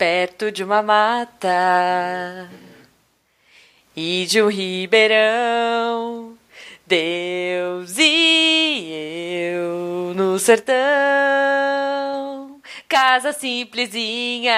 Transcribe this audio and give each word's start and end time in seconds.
perto 0.00 0.50
de 0.50 0.64
uma 0.64 0.82
mata 0.82 2.48
e 3.94 4.24
de 4.24 4.40
um 4.40 4.48
ribeirão. 4.48 6.38
Deus 6.86 7.98
e 7.98 8.90
eu 9.52 10.14
no 10.14 10.38
sertão, 10.38 10.72
casa 12.88 13.34
simplesinha, 13.34 14.54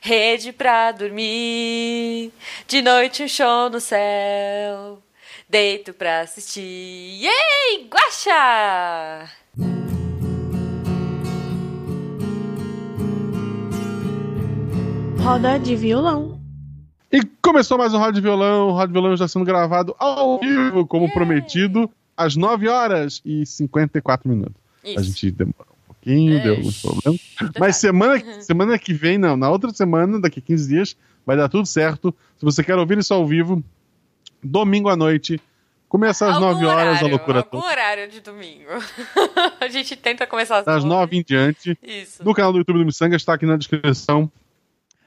rede 0.00 0.52
pra 0.52 0.92
dormir, 0.92 2.32
de 2.68 2.80
noite 2.80 3.24
um 3.24 3.28
show 3.28 3.68
no 3.68 3.80
céu, 3.80 5.02
deito 5.48 5.92
pra 5.92 6.20
assistir. 6.20 7.26
Ei, 7.26 7.88
guaxa! 7.90 9.28
Roda 15.22 15.58
de 15.58 15.76
violão. 15.76 16.40
E 17.10 17.22
começou 17.40 17.78
mais 17.78 17.94
um 17.94 17.98
Roda 17.98 18.12
de 18.12 18.20
Violão. 18.20 18.68
O 18.68 18.72
Roda 18.72 18.86
de 18.88 18.92
Violão 18.92 19.16
já 19.16 19.28
sendo 19.28 19.44
gravado 19.44 19.94
ao 19.98 20.38
vivo, 20.40 20.86
como 20.86 21.12
prometido, 21.12 21.90
às 22.16 22.36
9 22.36 22.68
horas 22.68 23.20
e 23.24 23.44
54 23.46 24.28
minutos. 24.28 24.54
Isso. 24.82 24.98
A 24.98 25.02
gente 25.02 25.30
demorou 25.30 25.66
um 25.84 25.86
pouquinho, 25.86 26.42
deu 26.42 26.56
alguns 26.56 26.80
problemas. 26.82 27.20
Mas 27.58 27.76
semana, 27.76 28.40
semana 28.40 28.78
que 28.78 28.92
vem, 28.92 29.18
não, 29.18 29.36
na 29.36 29.48
outra 29.50 29.70
semana, 29.72 30.20
daqui 30.20 30.40
a 30.40 30.42
15 30.42 30.68
dias, 30.68 30.96
vai 31.24 31.36
dar 31.36 31.48
tudo 31.48 31.66
certo. 31.66 32.14
Se 32.36 32.44
você 32.44 32.64
quer 32.64 32.76
ouvir 32.76 32.98
isso 32.98 33.14
ao 33.14 33.26
vivo, 33.26 33.62
domingo 34.42 34.88
à 34.88 34.96
noite, 34.96 35.40
começa 35.88 36.26
às 36.26 36.34
Algum 36.34 36.46
9 36.46 36.66
horas 36.66 36.82
horário, 36.98 37.06
a 37.06 37.10
loucura 37.10 37.38
algum 37.38 37.50
toda. 37.50 37.66
horário 37.66 38.08
de 38.10 38.20
domingo. 38.20 38.70
a 39.60 39.68
gente 39.68 39.94
tenta 39.94 40.26
começar 40.26 40.58
às 40.58 40.64
Das 40.64 40.82
9 40.82 41.16
em 41.16 41.22
diante. 41.22 41.78
Isso. 41.82 42.24
No 42.24 42.34
canal 42.34 42.52
do 42.52 42.58
YouTube 42.58 42.78
do 42.78 42.84
Missanga, 42.86 43.14
está 43.14 43.34
aqui 43.34 43.46
na 43.46 43.56
descrição. 43.56 44.30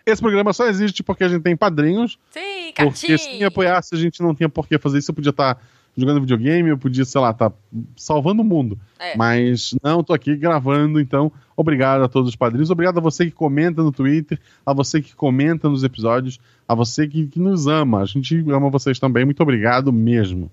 Esse 0.05 0.21
programa 0.21 0.53
só 0.53 0.67
existe 0.67 1.01
porque 1.01 1.23
a 1.23 1.27
gente 1.29 1.41
tem 1.41 1.55
padrinhos. 1.55 2.19
Sim, 2.29 2.71
Porque 2.75 3.07
Catim. 3.07 3.17
se 3.17 3.37
me 3.37 3.43
apoiasse, 3.43 3.95
a 3.95 3.97
gente 3.97 4.21
não 4.21 4.35
tinha 4.35 4.47
por 4.47 4.67
que 4.67 4.77
fazer 4.77 4.99
isso. 4.99 5.11
Eu 5.11 5.15
podia 5.15 5.31
estar 5.31 5.59
jogando 5.97 6.21
videogame, 6.21 6.69
eu 6.69 6.77
podia, 6.77 7.05
sei 7.05 7.21
lá, 7.21 7.31
estar 7.31 7.51
salvando 7.95 8.41
o 8.41 8.45
mundo. 8.45 8.77
É. 8.99 9.17
Mas 9.17 9.73
não, 9.81 10.03
tô 10.03 10.13
aqui 10.13 10.35
gravando, 10.35 10.99
então 10.99 11.31
obrigado 11.55 12.03
a 12.03 12.07
todos 12.07 12.29
os 12.29 12.35
padrinhos. 12.35 12.69
Obrigado 12.69 12.97
a 12.97 13.01
você 13.01 13.25
que 13.25 13.31
comenta 13.31 13.81
no 13.81 13.91
Twitter, 13.91 14.39
a 14.65 14.73
você 14.73 15.01
que 15.01 15.15
comenta 15.15 15.69
nos 15.69 15.83
episódios, 15.83 16.39
a 16.67 16.75
você 16.75 17.07
que, 17.07 17.27
que 17.27 17.39
nos 17.39 17.65
ama. 17.65 18.01
A 18.01 18.05
gente 18.05 18.37
ama 18.51 18.69
vocês 18.69 18.99
também. 18.99 19.25
Muito 19.25 19.41
obrigado 19.41 19.91
mesmo. 19.91 20.51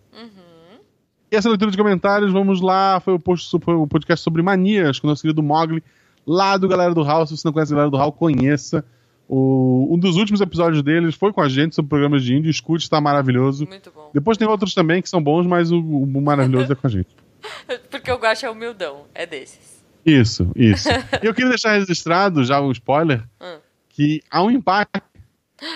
E 1.31 1.37
essa 1.37 1.49
leitura 1.49 1.71
de 1.71 1.79
comentários, 1.79 2.31
vamos 2.31 2.61
lá. 2.61 3.01
Foi 3.01 3.15
o, 3.15 3.19
post, 3.19 3.59
foi 3.63 3.75
o 3.75 3.87
podcast 3.87 4.23
sobre 4.23 4.43
manias 4.43 5.01
com 5.01 5.07
o 5.07 5.11
nosso 5.11 5.23
querido 5.23 5.43
Mogli, 5.43 5.83
lá 6.27 6.59
do 6.59 6.69
Galera 6.69 6.95
do 6.95 7.03
Hall. 7.03 7.27
Se 7.27 7.37
você 7.37 7.49
não 7.49 7.55
conhece 7.55 7.73
a 7.73 7.77
Galera 7.77 7.91
do 7.91 7.97
Hall, 7.97 8.13
conheça. 8.13 8.85
O- 9.29 9.89
um 9.95 9.99
dos 9.99 10.17
últimos 10.17 10.41
episódios 10.41 10.83
deles 10.83 11.15
foi 11.15 11.33
com 11.33 11.41
a 11.41 11.49
gente 11.49 11.75
sobre 11.75 11.89
programas 11.89 12.23
de 12.23 12.35
índio. 12.35 12.51
Escute, 12.51 12.85
está 12.85 13.01
maravilhoso. 13.01 13.67
Muito 13.67 13.91
bom. 13.91 14.11
Depois 14.13 14.37
tem 14.37 14.47
outros 14.47 14.75
também 14.75 15.01
que 15.01 15.09
são 15.09 15.23
bons, 15.23 15.47
mas 15.47 15.71
o, 15.73 15.79
o 15.81 16.21
maravilhoso 16.21 16.73
é 16.73 16.75
com 16.75 16.87
a 16.87 16.91
gente. 16.91 17.09
Porque 17.91 18.11
o 18.11 18.17
Guaxa 18.17 18.47
é 18.47 18.51
humildão. 18.51 19.05
É 19.15 19.25
desses. 19.27 19.83
Isso, 20.05 20.51
isso. 20.57 20.89
E 21.23 21.27
eu 21.27 21.33
queria 21.35 21.49
deixar 21.51 21.73
registrado, 21.79 22.45
já 22.45 22.61
um 22.61 22.71
spoiler, 22.73 23.23
Hum. 23.41 23.59
que 23.89 24.21
há 24.31 24.43
um 24.43 24.51
empate. 24.51 24.91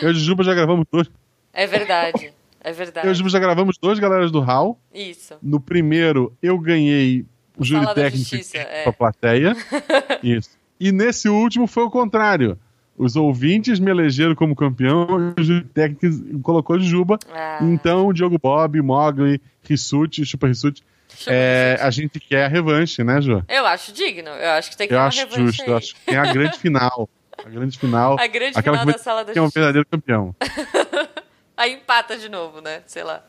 Eu 0.03 0.09
e 0.11 0.13
o 0.13 0.15
Juba 0.15 0.43
já 0.43 0.53
gravamos 0.55 0.85
dois. 0.91 1.09
É 1.53 1.67
verdade. 1.67 2.33
É 2.63 2.69
Eu 2.71 2.73
e 2.73 2.77
verdade. 2.77 3.09
o 3.09 3.15
Juba 3.15 3.31
já 3.31 3.39
gravamos 3.39 3.79
dois 3.79 3.99
galeras 4.01 4.31
do 4.33 4.41
Hall. 4.41 4.79
Isso. 4.93 5.35
No 5.41 5.61
primeiro, 5.61 6.37
eu 6.43 6.59
ganhei 6.59 7.25
o 7.57 7.65
júri 7.65 7.83
Sala 7.85 7.95
da 7.95 8.03
técnico 8.03 8.29
Justiça, 8.31 8.59
é. 8.59 8.83
pra 8.83 8.93
plateia. 8.93 9.57
Isso. 10.23 10.51
E 10.79 10.91
nesse 10.93 11.29
último 11.29 11.67
foi 11.69 11.85
o 11.85 11.91
contrário. 11.91 12.59
Os 12.99 13.15
ouvintes 13.17 13.79
me 13.79 13.91
elegeram 13.91 14.35
como 14.35 14.57
campeão 14.57 15.35
e 15.37 15.53
o 15.53 15.65
técnico 15.65 16.41
colocou 16.41 16.79
Juba. 16.79 17.19
Ah. 17.33 17.59
Então, 17.61 18.07
o 18.07 18.13
Diogo 18.13 18.39
Bob, 18.39 18.81
Mogli, 18.81 19.41
Rissuti, 19.63 20.25
Super 20.25 20.49
Rissuti, 20.49 20.83
é, 21.27 21.79
a 21.81 21.91
gente 21.91 22.21
quer 22.21 22.45
a 22.45 22.49
revanche, 22.49 23.03
né, 23.03 23.21
Ju? 23.21 23.43
Eu 23.49 23.67
acho 23.67 23.93
digno. 23.93 24.29
Eu 24.29 24.51
acho 24.51 24.71
que 24.71 24.77
tem 24.77 24.89
que 24.89 24.95
Eu 24.95 24.99
ter 24.99 25.03
uma 25.03 25.09
acho 25.09 25.19
revanche 25.21 25.43
justo. 25.43 25.65
Eu 25.65 25.77
acho 25.77 25.95
que 25.95 26.01
tem 26.05 26.17
a 26.17 26.33
grande 26.33 26.59
final. 26.59 27.09
A 27.39 27.49
grande 27.49 27.79
final. 27.79 28.19
A 28.19 28.27
grande 28.27 28.59
aquela 28.59 28.79
final 28.79 28.87
que 28.87 28.99
da 28.99 29.05
Sala 29.05 29.25
da 29.25 29.33
tem 29.33 29.41
um 29.41 29.47
Justiça. 29.47 29.61
verdadeiro 29.61 29.89
campeão. 29.91 30.35
Aí 31.57 31.75
empata 31.75 32.19
de 32.19 32.29
novo, 32.29 32.61
né? 32.61 32.83
Sei 32.87 33.03
lá. 33.03 33.23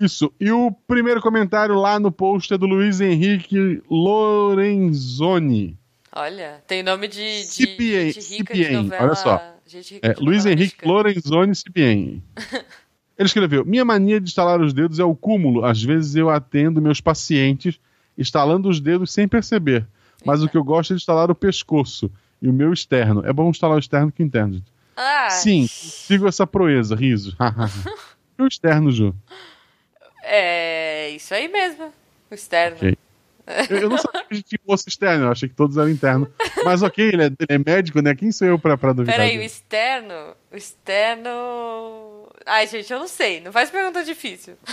Isso. 0.00 0.32
E 0.40 0.50
o 0.50 0.72
primeiro 0.86 1.20
comentário 1.20 1.74
lá 1.74 2.00
no 2.00 2.10
post 2.10 2.52
é 2.52 2.58
do 2.58 2.66
Luiz 2.66 3.00
Henrique 3.00 3.82
Lorenzoni. 3.90 5.76
Olha, 6.16 6.62
tem 6.66 6.82
nome 6.82 7.08
de, 7.08 7.40
de, 7.40 7.46
Cipien, 7.46 8.10
de 8.10 8.20
rica 8.20 8.54
Cipien, 8.54 8.68
de 8.68 8.76
novela. 8.76 9.04
olha 9.04 9.14
só. 9.16 9.54
É, 10.00 10.14
Luiz 10.18 10.46
Henrique. 10.46 10.86
Lorenzoni 10.86 11.54
Cipien. 11.54 12.22
Ele 13.18 13.26
escreveu: 13.26 13.64
Minha 13.64 13.84
mania 13.84 14.20
de 14.20 14.28
estalar 14.28 14.60
os 14.60 14.72
dedos 14.72 15.00
é 15.00 15.04
o 15.04 15.16
cúmulo. 15.16 15.64
Às 15.64 15.82
vezes 15.82 16.14
eu 16.14 16.30
atendo 16.30 16.80
meus 16.80 17.00
pacientes 17.00 17.80
estalando 18.16 18.68
os 18.68 18.80
dedos 18.80 19.12
sem 19.12 19.26
perceber. 19.26 19.86
Mas 20.24 20.42
o 20.42 20.48
que 20.48 20.56
eu 20.56 20.62
gosto 20.62 20.92
é 20.92 20.96
de 20.96 21.02
estalar 21.02 21.30
o 21.30 21.34
pescoço 21.34 22.10
e 22.40 22.48
o 22.48 22.52
meu 22.52 22.72
externo. 22.72 23.26
É 23.26 23.32
bom 23.32 23.50
estalar 23.50 23.76
o 23.76 23.80
externo 23.80 24.12
que 24.12 24.22
o 24.22 24.26
interno. 24.26 24.62
Ah, 24.96 25.30
Sim, 25.30 25.66
sigo 25.66 26.28
essa 26.28 26.46
proeza, 26.46 26.94
riso. 26.94 27.36
e 28.38 28.42
o 28.42 28.46
externo, 28.46 28.92
Ju? 28.92 29.14
é 30.22 31.10
isso 31.10 31.34
aí 31.34 31.48
mesmo. 31.48 31.92
O 32.30 32.34
externo. 32.34 32.76
Ok. 32.76 32.96
Eu, 33.68 33.78
eu 33.78 33.90
não 33.90 33.98
sabia 33.98 34.22
que 34.24 34.32
a 34.32 34.34
gente 34.34 34.48
tinha 34.48 34.60
osso 34.66 34.88
externo, 34.88 35.26
eu 35.26 35.32
achei 35.32 35.48
que 35.48 35.54
todos 35.54 35.76
eram 35.76 35.90
internos. 35.90 36.28
Mas 36.64 36.82
ok, 36.82 37.06
ele 37.06 37.24
é, 37.24 37.26
ele 37.26 37.46
é 37.48 37.58
médico, 37.58 38.00
né? 38.00 38.14
Quem 38.14 38.32
sou 38.32 38.48
eu 38.48 38.58
pra, 38.58 38.76
pra 38.76 38.92
duvidar? 38.92 39.16
Peraí, 39.16 39.30
o 39.30 39.32
dele? 39.34 39.44
externo. 39.44 40.14
O 40.50 40.56
externo. 40.56 42.28
Ai, 42.46 42.66
gente, 42.66 42.92
eu 42.92 42.98
não 42.98 43.08
sei. 43.08 43.40
Não 43.40 43.52
faz 43.52 43.70
pergunta 43.70 44.04
difícil. 44.04 44.54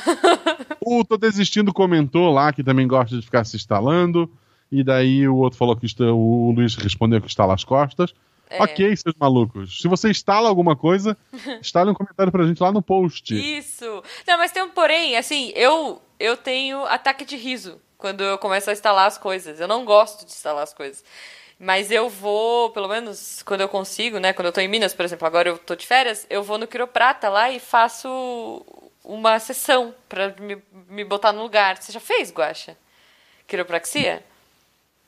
O 0.84 1.06
Tô 1.06 1.16
Desistindo 1.16 1.72
comentou 1.72 2.32
lá 2.32 2.52
que 2.52 2.64
também 2.64 2.88
gosta 2.88 3.16
de 3.16 3.22
ficar 3.22 3.44
se 3.44 3.56
instalando. 3.56 4.30
E 4.72 4.84
daí 4.84 5.28
o 5.28 5.36
outro 5.36 5.59
falou 5.59 5.76
que 5.76 5.86
o 6.02 6.52
Luiz 6.52 6.76
respondeu 6.76 7.22
que 7.22 7.28
estala 7.28 7.53
as 7.53 7.64
costas. 7.64 8.14
É. 8.50 8.62
Ok, 8.62 8.96
seus 8.98 9.16
malucos. 9.18 9.82
Se 9.82 9.88
você 9.88 10.09
instala 10.09 10.50
alguma 10.50 10.76
coisa, 10.76 11.18
instale 11.62 11.92
um 11.92 11.94
comentário 11.94 12.32
pra 12.32 12.46
gente 12.46 12.62
lá 12.62 12.72
no 12.72 12.82
post. 12.82 13.34
Isso. 13.34 14.03
Não, 14.28 14.38
mas 14.38 14.52
tem 14.52 14.64
um 14.64 14.70
porém, 14.70 15.16
assim, 15.18 15.52
eu 15.56 16.02
eu 16.20 16.38
tenho 16.38 16.84
ataque 16.86 17.26
de 17.26 17.36
riso 17.36 17.80
quando 18.02 18.24
eu 18.24 18.38
começo 18.40 18.70
a 18.70 18.74
instalar 18.74 19.06
as 19.06 19.18
coisas. 19.18 19.60
Eu 19.60 19.68
não 19.68 19.86
gosto 19.86 20.26
de 20.26 20.32
instalar 20.32 20.64
as 20.64 20.74
coisas. 20.74 21.04
Mas 21.60 21.92
eu 21.92 22.10
vou, 22.10 22.72
pelo 22.72 22.88
menos 22.88 23.44
quando 23.44 23.62
eu 23.62 23.70
consigo, 23.70 24.18
né? 24.18 24.34
Quando 24.34 24.48
eu 24.48 24.52
tô 24.52 24.60
em 24.60 24.68
Minas, 24.68 24.96
por 24.96 25.06
exemplo, 25.06 25.28
agora 25.28 25.48
eu 25.48 25.60
tô 25.60 25.76
de 25.76 25.86
férias, 25.86 26.26
eu 26.28 26.42
vou 26.42 26.58
no 26.58 26.66
quiroprata 26.66 27.30
lá 27.30 27.52
e 27.52 27.60
faço 27.60 28.66
uma 29.04 29.38
sessão 29.38 29.94
pra 30.10 30.30
me, 30.40 30.58
me 30.90 31.04
botar 31.04 31.32
no 31.32 31.44
lugar. 31.44 31.78
Você 31.78 31.92
já 31.92 32.00
fez, 32.00 32.32
Guaxa? 32.32 32.76
Quiropraxia? 33.48 34.24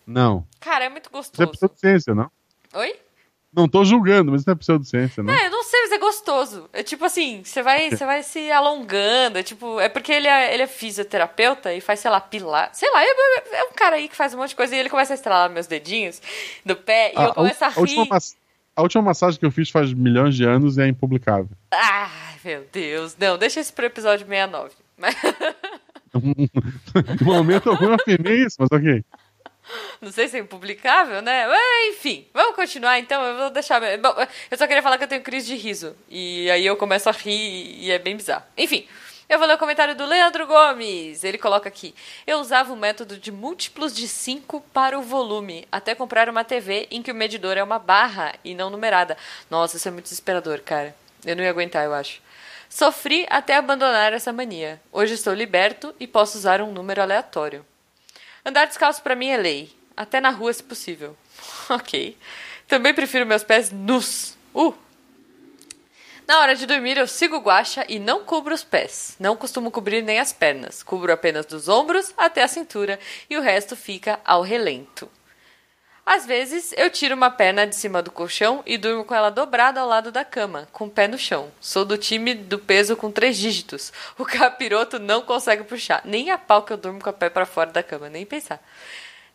Não. 0.05 0.45
Cara, 0.59 0.85
é 0.85 0.89
muito 0.89 1.09
é 1.09 1.11
gostoso. 1.11 1.51
pseudociência, 1.51 2.13
não? 2.13 2.31
Oi? 2.75 2.99
Não 3.55 3.67
tô 3.67 3.85
julgando, 3.85 4.31
mas 4.31 4.41
isso 4.41 4.49
não 4.49 4.53
é 4.53 4.57
pseudociência, 4.57 5.21
não? 5.21 5.31
É, 5.31 5.45
eu 5.45 5.51
não 5.51 5.63
sei, 5.63 5.81
mas 5.83 5.91
é 5.91 5.97
gostoso. 5.99 6.69
É 6.73 6.81
tipo 6.81 7.05
assim, 7.05 7.41
você 7.43 7.61
vai, 7.61 7.91
você 7.91 8.03
vai 8.05 8.23
se 8.23 8.51
alongando. 8.51 9.37
É 9.37 9.43
tipo, 9.43 9.79
é 9.79 9.87
porque 9.87 10.11
ele 10.11 10.27
é, 10.27 10.53
ele 10.53 10.63
é 10.63 10.67
fisioterapeuta 10.67 11.71
e 11.73 11.79
faz, 11.79 11.99
sei 11.99 12.09
lá, 12.09 12.19
pilar. 12.19 12.71
Sei 12.73 12.91
lá, 12.91 13.03
é, 13.03 13.07
é 13.59 13.63
um 13.65 13.73
cara 13.73 13.97
aí 13.97 14.07
que 14.09 14.15
faz 14.15 14.33
um 14.33 14.37
monte 14.37 14.49
de 14.49 14.55
coisa 14.55 14.75
e 14.75 14.79
ele 14.79 14.89
começa 14.89 15.13
a 15.13 15.15
estralar 15.15 15.49
meus 15.51 15.67
dedinhos 15.67 16.19
do 16.65 16.75
pé 16.75 17.13
e 17.13 17.17
A- 17.17 17.25
eu 17.25 17.33
começo 17.35 17.63
a, 17.63 17.67
a, 17.67 17.79
última 17.79 18.03
rir. 18.03 18.09
mas- 18.09 18.35
a 18.75 18.81
última 18.81 19.03
massagem 19.03 19.39
que 19.39 19.45
eu 19.45 19.51
fiz 19.51 19.69
faz 19.69 19.93
milhões 19.93 20.35
de 20.35 20.43
anos 20.45 20.77
e 20.77 20.81
é 20.81 20.87
impublicável. 20.87 21.49
Ai, 21.71 22.35
meu 22.43 22.65
Deus. 22.71 23.15
Não, 23.19 23.37
deixa 23.37 23.59
isso 23.59 23.71
pro 23.73 23.85
episódio 23.85 24.25
69. 24.25 24.71
Mas, 24.97 25.15
no 26.13 27.25
momento 27.25 27.69
algum 27.69 27.85
eu 27.85 27.93
afirmei 27.93 28.43
isso, 28.45 28.55
mas 28.59 28.69
ok. 28.71 29.03
Não 30.01 30.11
sei 30.11 30.27
se 30.27 30.37
é 30.37 30.39
impublicável, 30.39 31.21
né? 31.21 31.47
Mas, 31.47 31.95
enfim, 31.95 32.27
vamos 32.33 32.55
continuar 32.55 32.99
então. 32.99 33.23
Eu 33.23 33.37
vou 33.37 33.49
deixar. 33.49 33.79
Bom, 33.97 34.15
eu 34.49 34.57
só 34.57 34.67
queria 34.67 34.83
falar 34.83 34.97
que 34.97 35.03
eu 35.03 35.07
tenho 35.07 35.21
crise 35.21 35.47
de 35.47 35.55
riso. 35.55 35.95
E 36.09 36.49
aí 36.51 36.65
eu 36.65 36.75
começo 36.75 37.09
a 37.09 37.11
rir 37.11 37.77
e 37.79 37.91
é 37.91 37.99
bem 37.99 38.15
bizarro. 38.15 38.43
Enfim. 38.57 38.87
Eu 39.29 39.39
vou 39.39 39.47
ler 39.47 39.55
o 39.55 39.57
comentário 39.57 39.95
do 39.95 40.05
Leandro 40.05 40.45
Gomes. 40.45 41.23
Ele 41.23 41.37
coloca 41.37 41.67
aqui: 41.67 41.95
Eu 42.27 42.39
usava 42.39 42.73
o 42.73 42.75
método 42.75 43.17
de 43.17 43.31
múltiplos 43.31 43.95
de 43.95 44.07
5 44.07 44.61
para 44.73 44.99
o 44.99 45.01
volume, 45.01 45.65
até 45.71 45.95
comprar 45.95 46.29
uma 46.29 46.43
TV 46.43 46.87
em 46.91 47.01
que 47.01 47.11
o 47.11 47.15
medidor 47.15 47.57
é 47.57 47.63
uma 47.63 47.79
barra 47.79 48.35
e 48.43 48.53
não 48.53 48.69
numerada. 48.69 49.17
Nossa, 49.49 49.77
isso 49.77 49.87
é 49.87 49.91
muito 49.91 50.03
desesperador, 50.03 50.59
cara. 50.59 50.93
Eu 51.25 51.35
não 51.35 51.43
ia 51.43 51.49
aguentar, 51.49 51.85
eu 51.85 51.93
acho. 51.93 52.21
Sofri 52.69 53.25
até 53.29 53.55
abandonar 53.55 54.13
essa 54.13 54.33
mania. 54.33 54.81
Hoje 54.91 55.13
estou 55.13 55.33
liberto 55.33 55.95
e 55.99 56.05
posso 56.05 56.37
usar 56.37 56.61
um 56.61 56.71
número 56.71 57.01
aleatório. 57.01 57.65
Andar 58.45 58.65
descalço 58.65 59.01
pra 59.01 59.15
mim 59.15 59.29
é 59.29 59.37
lei, 59.37 59.71
até 59.95 60.19
na 60.19 60.29
rua 60.29 60.51
se 60.51 60.61
possível. 60.61 61.15
ok. 61.69 62.17
Também 62.67 62.93
prefiro 62.93 63.25
meus 63.25 63.43
pés 63.43 63.71
nus. 63.71 64.37
Uh! 64.53 64.73
Na 66.27 66.39
hora 66.39 66.55
de 66.55 66.65
dormir, 66.65 66.97
eu 66.97 67.07
sigo 67.07 67.37
guacha 67.39 67.85
e 67.87 67.99
não 67.99 68.23
cubro 68.23 68.53
os 68.53 68.63
pés. 68.63 69.15
Não 69.19 69.35
costumo 69.35 69.69
cobrir 69.69 70.01
nem 70.01 70.19
as 70.19 70.31
pernas. 70.31 70.81
Cubro 70.81 71.11
apenas 71.11 71.45
dos 71.45 71.67
ombros 71.67 72.13
até 72.17 72.43
a 72.43 72.47
cintura 72.47 72.99
e 73.29 73.37
o 73.37 73.41
resto 73.41 73.75
fica 73.75 74.19
ao 74.23 74.41
relento. 74.41 75.09
Às 76.05 76.25
vezes, 76.25 76.73
eu 76.75 76.89
tiro 76.89 77.15
uma 77.15 77.31
perna 77.31 77.65
de 77.65 77.75
cima 77.75 78.01
do 78.01 78.11
colchão 78.11 78.61
e 78.65 78.77
durmo 78.77 79.05
com 79.05 79.15
ela 79.15 79.29
dobrada 79.29 79.79
ao 79.79 79.87
lado 79.87 80.11
da 80.11 80.25
cama, 80.25 80.67
com 80.71 80.85
o 80.85 80.89
pé 80.89 81.07
no 81.07 81.17
chão. 81.17 81.49
Sou 81.61 81.85
do 81.85 81.97
time 81.97 82.33
do 82.33 82.59
peso 82.59 82.97
com 82.97 83.09
três 83.09 83.37
dígitos. 83.37 83.91
O 84.19 84.25
capiroto 84.25 84.99
não 84.99 85.21
consegue 85.21 85.63
puxar. 85.63 86.01
Nem 86.03 86.29
a 86.29 86.37
pau 86.37 86.63
que 86.63 86.73
eu 86.73 86.77
durmo 86.77 86.99
com 86.99 87.09
o 87.09 87.13
pé 87.13 87.29
para 87.29 87.45
fora 87.45 87.71
da 87.71 87.81
cama, 87.81 88.09
nem 88.09 88.25
pensar. 88.25 88.61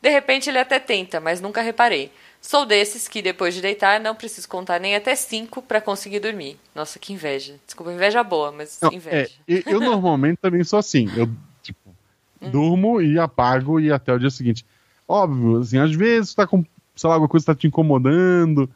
De 0.00 0.10
repente, 0.10 0.48
ele 0.50 0.58
até 0.58 0.78
tenta, 0.78 1.18
mas 1.20 1.40
nunca 1.40 1.60
reparei. 1.62 2.12
Sou 2.40 2.64
desses 2.64 3.08
que, 3.08 3.20
depois 3.20 3.54
de 3.54 3.60
deitar, 3.60 3.98
não 3.98 4.14
preciso 4.14 4.48
contar 4.48 4.78
nem 4.78 4.94
até 4.94 5.16
cinco 5.16 5.60
para 5.60 5.80
conseguir 5.80 6.20
dormir. 6.20 6.58
Nossa, 6.74 6.98
que 6.98 7.12
inveja. 7.12 7.56
Desculpa, 7.66 7.92
inveja 7.92 8.22
boa, 8.22 8.52
mas 8.52 8.78
Não, 8.80 8.92
inveja. 8.92 9.32
é, 9.48 9.62
eu, 9.66 9.80
normalmente 9.80 10.38
também 10.40 10.62
sou 10.62 10.78
assim. 10.78 11.08
Eu, 11.16 11.28
tipo, 11.62 11.96
durmo 12.40 13.00
e 13.00 13.18
apago 13.18 13.80
e 13.80 13.90
até 13.90 14.12
o 14.12 14.18
dia 14.18 14.30
seguinte. 14.30 14.64
Óbvio, 15.08 15.60
assim, 15.60 15.78
às 15.78 15.94
vezes 15.94 16.34
tá 16.34 16.46
com, 16.46 16.62
sei 16.94 17.08
lá, 17.08 17.14
alguma 17.14 17.28
coisa 17.28 17.46
tá 17.46 17.55
te 17.55 17.66
incomodando. 17.66 18.69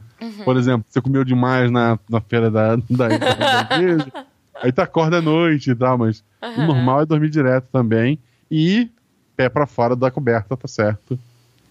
Por 0.45 0.57
exemplo, 0.57 0.87
você 0.89 1.01
comeu 1.01 1.25
demais 1.25 1.71
na, 1.71 1.99
na 2.09 2.21
feira 2.21 2.49
da, 2.51 2.77
da, 2.77 3.09
da 3.09 3.77
igreja. 3.77 4.13
Aí 4.55 4.73
tu 4.73 4.81
acorda 4.81 5.19
à 5.19 5.23
noite 5.23 5.71
e 5.71 5.75
tal, 5.75 5.99
mas 5.99 6.25
o 6.41 6.63
normal 6.63 7.03
é 7.03 7.07
dormir 7.07 7.29
direto 7.29 7.67
também. 7.71 8.19
E 8.51 8.91
pé 9.37 9.49
pra 9.49 9.67
fora 9.67 9.95
da 9.95 10.11
coberta, 10.11 10.57
tá 10.57 10.69
certo. 10.69 11.19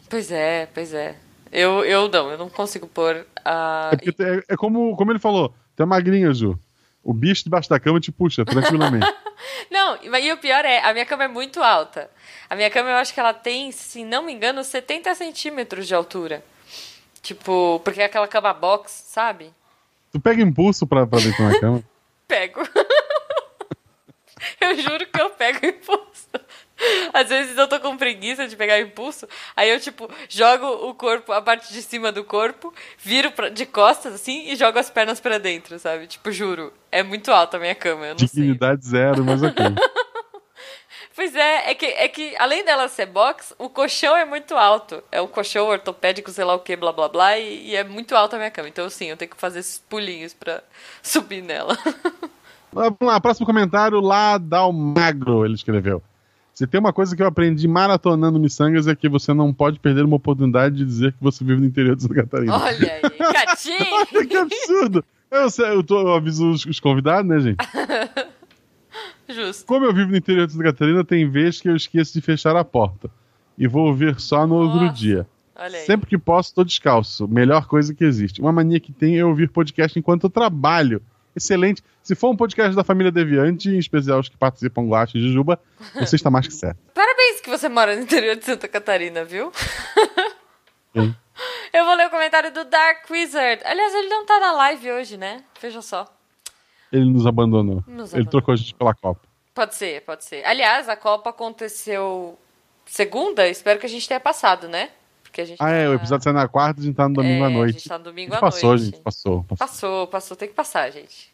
Pois 0.10 0.30
é, 0.31 0.68
pois 0.74 0.94
é. 0.94 1.16
Eu, 1.52 1.84
eu 1.84 2.07
não, 2.10 2.31
eu 2.31 2.38
não 2.38 2.50
consigo 2.50 2.88
pôr 2.88 3.25
a. 3.44 3.92
É, 3.94 4.24
é, 4.24 4.44
é 4.50 4.57
como, 4.57 4.96
como 4.96 5.12
ele 5.12 5.19
falou, 5.19 5.54
tu 5.75 5.84
é 5.84 5.86
magrinha, 5.86 6.34
Ju. 6.34 6.60
O 7.03 7.13
bicho 7.13 7.44
debaixo 7.44 7.69
da 7.69 7.80
cama 7.80 8.00
te 8.00 8.12
puxa 8.12 8.45
tranquilamente. 8.45 9.07
Não, 9.71 9.98
e 10.03 10.31
o 10.31 10.38
pior 10.38 10.63
é, 10.65 10.80
a 10.80 10.94
minha 10.94 11.06
cama 11.06 11.24
é 11.24 11.27
muito 11.27 11.62
alta. 11.63 12.09
A 12.50 12.56
minha 12.56 12.69
cama 12.69 12.89
eu 12.89 12.98
acho 12.98 13.13
que 13.13 13.19
ela 13.19 13.33
tem, 13.33 13.71
se 13.71 14.03
não 14.03 14.24
me 14.24 14.31
engano, 14.31 14.63
70 14.63 15.15
centímetros 15.15 15.88
de 15.88 15.95
altura. 15.95 16.44
Tipo, 17.21 17.81
porque 17.83 18.01
é 18.01 18.06
aquela 18.06 18.27
cama 18.27 18.53
box, 18.53 18.92
sabe? 19.07 19.51
tu 20.12 20.19
pega 20.19 20.42
impulso 20.42 20.86
pra, 20.86 21.07
pra 21.07 21.19
deitar 21.19 21.50
na 21.50 21.59
cama. 21.59 21.83
Pego. 22.27 22.62
eu 24.59 24.75
juro 24.75 25.06
que 25.06 25.21
eu 25.21 25.30
pego 25.31 25.65
impulso. 25.65 26.27
Às 27.13 27.30
vezes 27.30 27.57
eu 27.57 27.68
tô 27.68 27.80
com 27.80 27.98
preguiça 27.98 28.48
de 28.48 28.56
pegar 28.56 28.80
impulso, 28.80 29.28
aí 29.56 29.69
eu, 29.69 29.80
tipo, 29.80 30.10
jogo 30.30 30.66
o 30.89 30.94
corpo, 30.94 31.31
a 31.31 31.42
parte 31.42 31.72
de 31.72 31.81
cima 31.81 32.12
do 32.12 32.24
corpo, 32.24 32.74
viro 32.98 33.31
pra, 33.31 33.50
de 33.50 33.66
costas, 33.66 34.13
assim, 34.13 34.50
e 34.50 34.56
jogo 34.56 34.80
as 34.80 34.89
pernas 34.89 35.19
pra 35.19 35.38
dentro, 35.38 35.78
sabe? 35.80 36.07
Tipo, 36.07 36.31
juro. 36.31 36.74
É 36.92 37.04
muito 37.04 37.31
alta 37.31 37.57
a 37.57 37.60
minha 37.60 37.75
cama, 37.75 38.06
eu 38.06 38.12
não 38.12 38.19
sei. 38.19 38.28
Dignidade 38.28 38.86
zero, 38.86 39.24
mas 39.24 39.42
ok. 39.42 39.66
Pois 41.13 41.36
é, 41.36 41.72
é 41.72 41.75
que, 41.75 41.86
é 41.86 42.07
que 42.07 42.36
além 42.39 42.63
dela 42.63 42.88
ser 42.88 43.06
box, 43.06 43.54
o 43.60 43.69
colchão 43.69 44.16
é 44.16 44.24
muito 44.24 44.56
alto. 44.56 45.04
É 45.12 45.22
um 45.22 45.28
colchão 45.28 45.68
ortopédico, 45.68 46.31
sei 46.31 46.45
lá 46.45 46.56
o 46.56 46.60
que, 46.60 46.75
blá 46.75 46.94
blá 46.94 47.10
blá, 47.10 47.38
e, 47.38 47.68
e 47.68 47.75
é 47.75 47.83
muito 47.83 48.16
alta 48.16 48.38
a 48.38 48.39
minha 48.39 48.50
cama. 48.50 48.69
Então, 48.69 48.89
sim, 48.89 49.07
eu 49.07 49.18
tenho 49.18 49.30
que 49.30 49.38
fazer 49.38 49.60
esses 49.60 49.78
pulinhos 49.78 50.33
pra 50.33 50.63
subir 51.04 51.42
nela. 51.42 51.78
Vamos 52.72 52.98
lá, 53.01 53.19
próximo 53.19 53.45
comentário 53.45 54.00
lá 54.00 54.38
da 54.38 54.72
Magro, 54.72 55.45
ele 55.45 55.56
escreveu. 55.56 56.01
Se 56.62 56.68
tem 56.68 56.80
uma 56.80 56.94
coisa 56.94 57.16
que 57.16 57.24
eu 57.24 57.25
aprendi 57.25 57.68
maratonando 57.68 58.40
miçangas 58.40 58.86
é 58.88 58.94
que 58.94 59.10
você 59.10 59.34
não 59.34 59.52
pode 59.52 59.80
perder 59.80 60.06
uma 60.06 60.18
oportunidade 60.18 60.75
de 60.75 60.86
dizer 60.86 61.12
que 61.12 61.18
você 61.19 61.44
vive 61.44 61.60
no 61.60 61.66
interior 61.66 61.96
de 61.96 62.04
Santa 62.04 62.13
Catarina. 62.13 62.56
Olha 62.56 62.69
aí, 62.69 63.34
gatinho! 63.34 64.06
que 64.30 64.38
absurdo! 64.38 65.04
Eu, 65.31 65.66
eu, 65.66 65.84
tô, 65.84 66.02
eu 66.02 66.13
aviso 66.13 66.52
os, 66.52 66.63
os 66.68 66.80
convidados, 66.80 67.28
né, 67.28 67.40
gente? 67.40 67.58
Justo. 69.28 69.66
Como 69.66 69.86
eu 69.86 69.92
vivo 69.92 70.12
no 70.12 70.18
interior 70.18 70.46
de 70.46 70.54
Santa 70.54 70.66
Catarina, 70.66 71.04
tem 71.04 71.28
vezes 71.28 71.62
que 71.62 71.68
eu 71.68 71.75
esqueço 71.75 72.13
de 72.13 72.22
fechar 72.22 72.56
a 72.56 72.64
porta. 72.64 73.10
E 73.57 73.68
vou 73.68 73.88
ouvir 73.88 74.19
só 74.19 74.46
no 74.46 74.54
outro 74.54 74.81
Nossa, 74.81 74.94
dia. 74.94 75.28
Olha 75.56 75.80
aí. 75.80 75.86
Sempre 75.88 76.07
que 76.12 76.18
posso, 76.19 76.54
tô 76.54 76.64
descalço. 76.64 77.28
Melhor 77.28 77.66
coisa 77.66 77.92
que 77.92 78.04
existe. 78.04 78.40
Uma 78.40 78.52
mania 78.52 78.80
que 78.80 78.94
tem 78.94 79.18
é 79.18 79.25
ouvir 79.25 79.50
podcast 79.50 79.98
enquanto 79.98 80.25
eu 80.25 80.30
trabalho. 80.30 81.02
Excelente. 81.36 81.83
Se 82.04 82.16
for 82.16 82.30
um 82.30 82.36
podcast 82.36 82.75
da 82.75 82.83
família 82.83 83.12
Deviante, 83.12 83.69
em 83.69 83.78
especial 83.78 84.19
os 84.19 84.30
que 84.30 84.38
participam 84.38 84.88
Guache 84.88 85.18
e 85.18 85.22
Jujuba, 85.22 85.60
você 85.95 86.16
está 86.16 86.30
mais 86.30 86.48
que 86.48 86.54
certo. 86.54 86.78
Parabéns 86.94 87.42
que 87.42 87.50
você 87.50 87.69
mora 87.69 87.95
no 87.95 88.01
interior 88.01 88.36
de 88.36 88.44
Santa 88.45 88.68
Catarina, 88.68 89.24
viu? 89.24 89.51
Sim. 90.95 91.16
Eu 91.74 91.86
vou 91.86 91.95
ler 91.95 92.07
o 92.07 92.10
comentário 92.10 92.51
do 92.54 92.66
Dark 92.66 93.10
Wizard. 93.10 93.62
Aliás, 93.66 93.94
ele 93.95 94.10
não 94.10 94.25
tá 94.25 94.39
na 94.39 94.51
live 94.51 94.92
hoje, 94.92 95.18
né? 95.18 95.44
Veja 95.62 95.81
só. 95.81 96.06
Ele 96.92 97.06
nos 97.10 97.25
abandonou. 97.25 97.83
Nos 97.88 98.13
Ele 98.13 98.24
abandonou. 98.24 98.25
trocou 98.30 98.54
a 98.54 98.57
gente 98.57 98.75
pela 98.75 98.94
Copa. 98.94 99.22
Pode 99.54 99.75
ser, 99.75 100.01
pode 100.01 100.25
ser. 100.25 100.44
Aliás, 100.45 100.89
a 100.89 100.95
Copa 100.98 101.30
aconteceu 101.30 102.38
segunda, 102.86 103.48
espero 103.48 103.80
que 103.80 103.86
a 103.86 103.89
gente 103.89 104.07
tenha 104.07 104.19
passado, 104.19 104.68
né? 104.68 104.89
Porque 105.31 105.42
a 105.42 105.45
gente 105.45 105.57
Ah, 105.63 105.69
é, 105.72 105.86
tá- 105.86 105.92
o 105.92 105.94
episódio 105.94 106.24
sai 106.25 106.33
na 106.33 106.45
quarta, 106.48 106.81
a 106.81 106.83
gente 106.83 106.95
tá 106.95 107.07
no 107.07 107.16
domingo 107.16 107.44
É, 107.45 107.48
à 107.48 107.50
noite. 107.50 107.69
A 107.69 107.80
gente 107.80 107.88
tá 107.89 107.98
no 107.98 108.04
domingo 108.04 108.36
à 108.36 108.39
passou, 108.39 108.69
noite. 108.72 108.83
gente, 108.86 109.00
passou. 109.00 109.44
passou. 109.45 109.57
Passou, 109.68 110.07
passou, 110.07 110.38
tem 110.38 110.50
que 110.50 110.54
passar, 110.54 110.92
gente. 110.92 111.31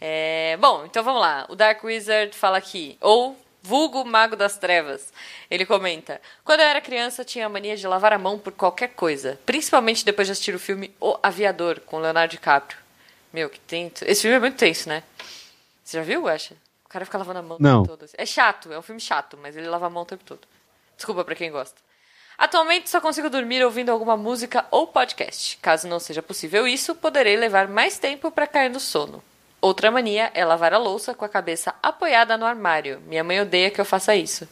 É, 0.00 0.56
bom, 0.60 0.84
então 0.84 1.02
vamos 1.04 1.20
lá. 1.20 1.46
O 1.48 1.54
Dark 1.56 1.82
Wizard 1.84 2.36
fala 2.36 2.58
aqui, 2.58 2.96
ou 3.00 3.36
vulgo 3.62 4.04
Mago 4.04 4.34
das 4.36 4.56
Trevas. 4.58 5.12
Ele 5.48 5.64
comenta: 5.64 6.20
Quando 6.44 6.60
eu 6.60 6.66
era 6.66 6.80
criança, 6.80 7.24
tinha 7.24 7.46
a 7.46 7.48
mania 7.48 7.76
de 7.76 7.86
lavar 7.86 8.12
a 8.12 8.18
mão 8.18 8.38
por 8.38 8.52
qualquer 8.52 8.88
coisa, 8.88 9.38
principalmente 9.46 10.04
depois 10.04 10.26
de 10.26 10.32
assistir 10.32 10.54
o 10.54 10.58
filme 10.58 10.92
O 11.00 11.16
Aviador, 11.22 11.78
com 11.80 11.98
Leonardo 11.98 12.32
DiCaprio. 12.32 12.78
Meu, 13.32 13.48
que 13.48 13.60
tenso. 13.60 14.04
Esse 14.04 14.22
filme 14.22 14.36
é 14.36 14.40
muito 14.40 14.56
tenso, 14.56 14.88
né? 14.88 15.02
Você 15.84 15.96
já 15.98 16.02
viu, 16.02 16.22
Guaxa? 16.22 16.54
O 16.84 16.88
cara 16.88 17.04
fica 17.04 17.18
lavando 17.18 17.38
a 17.38 17.42
mão 17.42 17.56
o 17.58 17.62
Não. 17.62 17.82
tempo 17.82 17.96
todo. 17.96 18.04
assim. 18.04 18.14
É 18.18 18.24
chato, 18.26 18.72
é 18.72 18.78
um 18.78 18.82
filme 18.82 19.00
chato, 19.00 19.38
mas 19.40 19.56
ele 19.56 19.68
lava 19.68 19.86
a 19.86 19.90
mão 19.90 20.02
o 20.02 20.06
tempo 20.06 20.24
todo. 20.24 20.40
Desculpa 20.96 21.24
pra 21.24 21.34
quem 21.34 21.50
gosta. 21.50 21.76
Atualmente 22.38 22.88
só 22.88 23.00
consigo 23.00 23.28
dormir 23.28 23.64
ouvindo 23.64 23.90
alguma 23.90 24.16
música 24.16 24.64
ou 24.70 24.86
podcast. 24.86 25.58
Caso 25.60 25.88
não 25.88 25.98
seja 25.98 26.22
possível 26.22 26.68
isso, 26.68 26.94
poderei 26.94 27.36
levar 27.36 27.66
mais 27.66 27.98
tempo 27.98 28.30
para 28.30 28.46
cair 28.46 28.70
no 28.70 28.78
sono. 28.78 29.22
Outra 29.60 29.90
mania 29.90 30.30
é 30.34 30.44
lavar 30.44 30.72
a 30.72 30.78
louça 30.78 31.12
com 31.12 31.24
a 31.24 31.28
cabeça 31.28 31.74
apoiada 31.82 32.36
no 32.36 32.46
armário. 32.46 33.02
Minha 33.06 33.24
mãe 33.24 33.40
odeia 33.40 33.70
que 33.72 33.80
eu 33.80 33.84
faça 33.84 34.14
isso. 34.14 34.48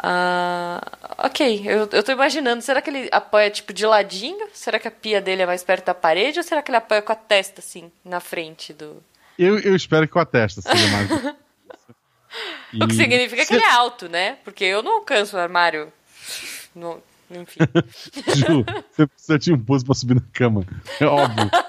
Ah, 0.00 0.80
ok, 1.18 1.62
eu, 1.66 1.88
eu 1.90 2.02
tô 2.02 2.12
imaginando, 2.12 2.62
será 2.62 2.80
que 2.80 2.90
ele 2.90 3.08
apoia 3.12 3.50
tipo 3.50 3.72
de 3.72 3.84
ladinho? 3.86 4.48
Será 4.52 4.78
que 4.78 4.86
a 4.88 4.92
pia 4.92 5.20
dele 5.20 5.42
é 5.42 5.46
mais 5.46 5.62
perto 5.64 5.86
da 5.86 5.94
parede 5.94 6.38
ou 6.38 6.44
será 6.44 6.62
que 6.62 6.70
ele 6.70 6.76
apoia 6.78 7.02
com 7.02 7.12
a 7.12 7.16
testa 7.16 7.60
assim, 7.60 7.90
na 8.04 8.20
frente 8.20 8.72
do. 8.72 9.02
Eu, 9.38 9.58
eu 9.60 9.74
espero 9.76 10.06
que 10.06 10.12
com 10.12 10.18
a 10.20 10.26
testa 10.26 10.60
seja 10.62 10.86
mais. 10.88 11.36
O 12.74 12.86
que 12.86 12.92
E- 12.92 12.96
significa 12.96 13.46
que 13.46 13.54
ele 13.54 13.64
é 13.64 13.70
alto, 13.70 14.06
né? 14.08 14.36
Porque 14.44 14.62
eu 14.62 14.82
não 14.82 14.96
alcanço 14.96 15.34
o 15.34 15.40
armário. 15.40 15.90
Não- 16.74 17.00
enfim. 17.30 17.60
Ju, 18.34 18.64
você 18.90 19.06
precisa 19.06 19.38
de 19.38 19.52
impulso 19.52 19.84
pra 19.84 19.94
subir 19.94 20.14
na 20.14 20.22
cama. 20.32 20.64
É 21.00 21.04
óbvio. 21.06 21.50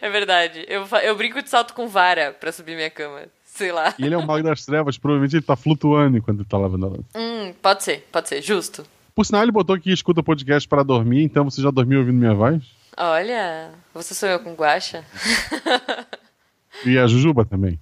É 0.00 0.08
verdade. 0.10 0.64
Eu, 0.68 0.86
eu 1.02 1.16
brinco 1.16 1.42
de 1.42 1.50
salto 1.50 1.74
com 1.74 1.88
vara 1.88 2.32
pra 2.32 2.52
subir 2.52 2.76
minha 2.76 2.90
cama. 2.90 3.22
Sei 3.44 3.72
lá. 3.72 3.92
E 3.98 4.04
ele 4.04 4.14
é 4.14 4.18
um 4.18 4.24
mago 4.24 4.44
das 4.44 4.64
trevas, 4.64 4.96
provavelmente 4.96 5.34
ele 5.34 5.42
tá 5.42 5.56
flutuando 5.56 6.16
enquanto 6.16 6.38
ele 6.38 6.48
tá 6.48 6.56
lavando 6.56 6.86
a 6.86 6.88
louça. 6.90 7.04
Hum, 7.16 7.52
pode 7.60 7.82
ser, 7.82 8.06
pode 8.12 8.28
ser, 8.28 8.40
justo. 8.40 8.86
Por 9.12 9.24
sinal, 9.26 9.42
ele 9.42 9.50
botou 9.50 9.76
que 9.80 9.90
escuta 9.92 10.22
podcast 10.22 10.68
para 10.68 10.84
dormir, 10.84 11.24
então 11.24 11.44
você 11.44 11.60
já 11.60 11.70
dormiu 11.72 11.98
ouvindo 11.98 12.16
minha 12.16 12.32
voz? 12.34 12.62
Olha, 12.96 13.70
você 13.92 14.14
sonhou 14.14 14.38
com 14.38 14.54
guacha? 14.54 15.04
E 16.86 16.96
a 16.96 17.06
Jujuba 17.08 17.44
também. 17.44 17.78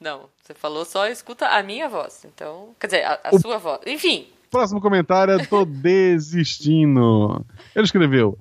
Não, 0.00 0.28
você 0.42 0.52
falou 0.54 0.84
só 0.84 1.06
escuta 1.06 1.46
a 1.46 1.62
minha 1.62 1.88
voz. 1.88 2.24
Então, 2.24 2.74
quer 2.80 2.86
dizer, 2.88 3.04
a, 3.04 3.20
a 3.24 3.30
O- 3.34 3.40
sua 3.40 3.58
voz. 3.58 3.80
Enfim, 3.86 4.26
Próximo 4.50 4.80
comentário 4.80 5.34
é 5.34 5.44
Tô 5.46 5.64
Desistindo. 5.64 7.44
Ele 7.74 7.84
escreveu: 7.84 8.38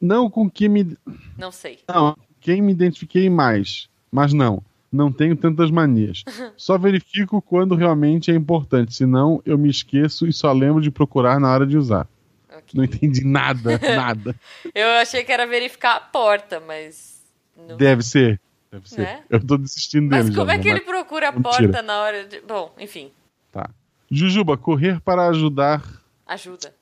Não 0.00 0.28
com 0.30 0.48
que 0.50 0.68
me. 0.68 0.96
não 1.38 1.50
sei. 1.52 1.78
Não, 1.88 2.16
quem 2.40 2.60
me 2.60 2.72
identifiquei 2.72 3.28
mais. 3.30 3.88
Mas 4.10 4.32
não, 4.32 4.62
não 4.92 5.10
tenho 5.12 5.36
tantas 5.36 5.70
manias. 5.70 6.22
Só 6.56 6.78
verifico 6.78 7.40
quando 7.42 7.74
realmente 7.74 8.30
é 8.30 8.34
importante, 8.34 8.94
senão 8.94 9.42
eu 9.44 9.58
me 9.58 9.68
esqueço 9.68 10.26
e 10.26 10.32
só 10.32 10.52
lembro 10.52 10.80
de 10.80 10.90
procurar 10.90 11.40
na 11.40 11.52
hora 11.52 11.66
de 11.66 11.76
usar. 11.76 12.06
Ok. 12.48 12.62
Não 12.74 12.84
entendi 12.84 13.24
nada, 13.24 13.78
nada. 13.96 14.34
Eu 14.74 14.88
achei 15.00 15.24
que 15.24 15.32
era 15.32 15.46
verificar 15.46 15.96
a 15.96 16.00
porta, 16.00 16.60
mas. 16.60 17.20
Não... 17.56 17.76
Deve 17.76 18.02
ser. 18.02 18.40
Deve 18.70 18.88
ser. 18.88 19.00
Né? 19.02 19.22
Eu 19.30 19.44
tô 19.44 19.56
desistindo 19.56 20.08
dele. 20.10 20.24
Mas 20.24 20.34
como 20.34 20.46
já, 20.46 20.54
é 20.54 20.58
que 20.58 20.68
mas- 20.68 20.76
ele 20.78 20.86
procura 20.86 21.28
a 21.28 21.32
Mentira. 21.32 21.50
porta 21.52 21.82
na 21.82 21.98
hora 22.00 22.24
de. 22.26 22.40
Bom, 22.40 22.72
enfim, 22.78 23.10
Tá. 23.52 23.70
Jujuba, 24.14 24.56
correr 24.56 25.00
para 25.00 25.26
ajudar. 25.28 25.82
ajuda. 26.26 26.72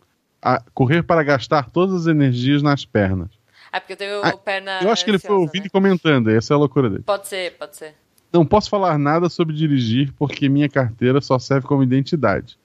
A, 0.40 0.62
correr 0.74 1.02
para 1.02 1.22
gastar 1.22 1.70
todas 1.70 2.02
as 2.02 2.06
energias 2.06 2.62
nas 2.62 2.84
pernas. 2.84 3.30
Ah, 3.70 3.80
porque 3.80 3.94
eu 3.94 3.96
tenho 3.96 4.22
Ah, 4.22 4.36
perna. 4.36 4.80
Eu 4.82 4.90
acho 4.90 5.04
que 5.04 5.10
ele 5.10 5.18
foi 5.18 5.34
ouvindo 5.36 5.62
né? 5.62 5.66
e 5.68 5.70
comentando, 5.70 6.28
essa 6.28 6.52
é 6.52 6.54
a 6.54 6.58
loucura 6.58 6.90
dele. 6.90 7.02
Pode 7.04 7.26
ser, 7.26 7.56
pode 7.56 7.76
ser. 7.76 7.94
Não 8.30 8.44
posso 8.44 8.68
falar 8.68 8.98
nada 8.98 9.28
sobre 9.30 9.54
dirigir 9.54 10.12
porque 10.18 10.48
minha 10.48 10.68
carteira 10.68 11.20
só 11.20 11.38
serve 11.38 11.66
como 11.66 11.82
identidade. 11.82 12.58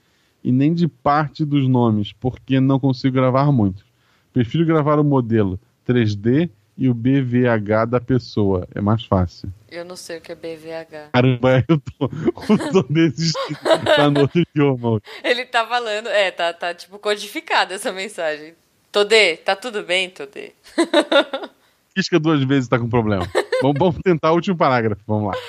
E 0.43 0.51
nem 0.51 0.73
de 0.73 0.87
parte 0.87 1.45
dos 1.45 1.67
nomes, 1.67 2.11
porque 2.13 2.59
não 2.59 2.79
consigo 2.79 3.15
gravar 3.15 3.51
muito. 3.51 3.85
Prefiro 4.33 4.65
gravar 4.65 4.99
o 4.99 5.03
modelo 5.03 5.59
3D 5.87 6.49
e 6.77 6.87
o 6.87 6.93
BVH 6.93 7.85
da 7.89 7.99
pessoa. 7.99 8.67
É 8.75 8.79
mais 8.79 9.03
fácil. 9.03 9.51
Eu 9.69 9.83
não 9.83 9.95
sei 9.95 10.17
o 10.19 10.21
que 10.21 10.31
é 10.31 10.35
BVH. 10.35 11.11
Caramba, 11.11 11.63
eu 11.67 11.79
tô, 11.79 12.09
eu 12.53 12.71
tô 12.71 12.83
desistindo. 12.83 13.59
tá 13.95 14.09
no 14.09 14.21
outro 14.21 14.41
idioma. 14.41 15.01
Ele 15.23 15.45
tá 15.45 15.65
falando, 15.65 16.07
é, 16.07 16.29
tá, 16.29 16.53
tá 16.53 16.73
tipo 16.73 16.99
codificada 16.99 17.73
essa 17.73 17.91
mensagem. 17.91 18.53
Todê, 18.91 19.37
tá 19.37 19.55
tudo 19.55 19.83
bem, 19.83 20.09
Todê? 20.09 20.53
Pisca 21.93 22.19
duas 22.19 22.43
vezes 22.43 22.69
tá 22.69 22.77
com 22.77 22.87
problema. 22.87 23.27
vamos, 23.61 23.77
vamos 23.79 23.97
tentar 24.03 24.31
o 24.31 24.35
último 24.35 24.55
parágrafo. 24.55 25.01
Vamos 25.07 25.33
lá. 25.33 25.41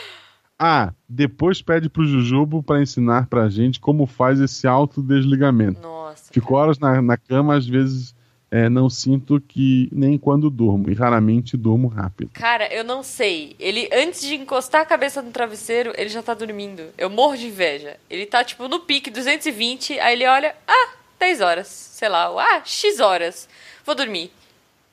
Ah, 0.58 0.92
depois 1.08 1.62
pede 1.62 1.88
pro 1.88 2.04
Jujubo 2.04 2.62
pra 2.62 2.82
ensinar 2.82 3.26
pra 3.28 3.49
gente 3.49 3.78
como 3.78 4.06
faz 4.06 4.40
esse 4.40 4.66
autodesligamento. 4.66 5.80
Nossa. 5.80 6.32
Fico 6.32 6.54
horas 6.56 6.78
na, 6.78 7.00
na 7.00 7.16
cama, 7.16 7.54
às 7.54 7.66
vezes 7.66 8.14
é, 8.50 8.69
não 8.69 8.88
sinto 8.88 9.40
que 9.40 9.88
nem 9.93 10.17
quando 10.17 10.49
durmo. 10.50 10.90
E 10.90 10.95
raramente 10.95 11.57
durmo 11.57 11.88
rápido. 11.88 12.31
Cara, 12.33 12.67
eu 12.73 12.83
não 12.83 13.02
sei. 13.02 13.55
Ele, 13.59 13.88
antes 13.93 14.23
de 14.23 14.35
encostar 14.35 14.81
a 14.83 14.87
cabeça 14.87 15.21
no 15.21 15.31
travesseiro, 15.31 15.93
ele 15.97 16.09
já 16.09 16.23
tá 16.23 16.33
dormindo. 16.35 16.85
Eu 16.97 17.11
morro 17.11 17.37
de 17.37 17.47
inveja. 17.49 17.97
Ele 18.09 18.25
tá, 18.26 18.43
tipo, 18.43 18.67
no 18.69 18.81
pique 18.81 19.11
220, 19.11 19.99
aí 20.00 20.14
ele 20.14 20.26
olha, 20.26 20.55
ah, 20.67 20.88
10 21.19 21.40
horas. 21.40 21.67
Sei 21.69 22.09
lá, 22.09 22.26
ah, 22.28 22.62
X 22.64 23.00
horas. 23.00 23.49
Vou 23.85 23.95
dormir. 23.95 24.31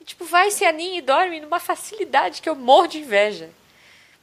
E, 0.00 0.04
tipo, 0.04 0.24
vai, 0.24 0.50
se 0.50 0.64
aninha 0.64 0.98
e 0.98 1.02
dorme 1.02 1.40
numa 1.40 1.58
facilidade 1.60 2.42
que 2.42 2.48
eu 2.48 2.54
morro 2.54 2.88
de 2.88 2.98
inveja. 2.98 3.48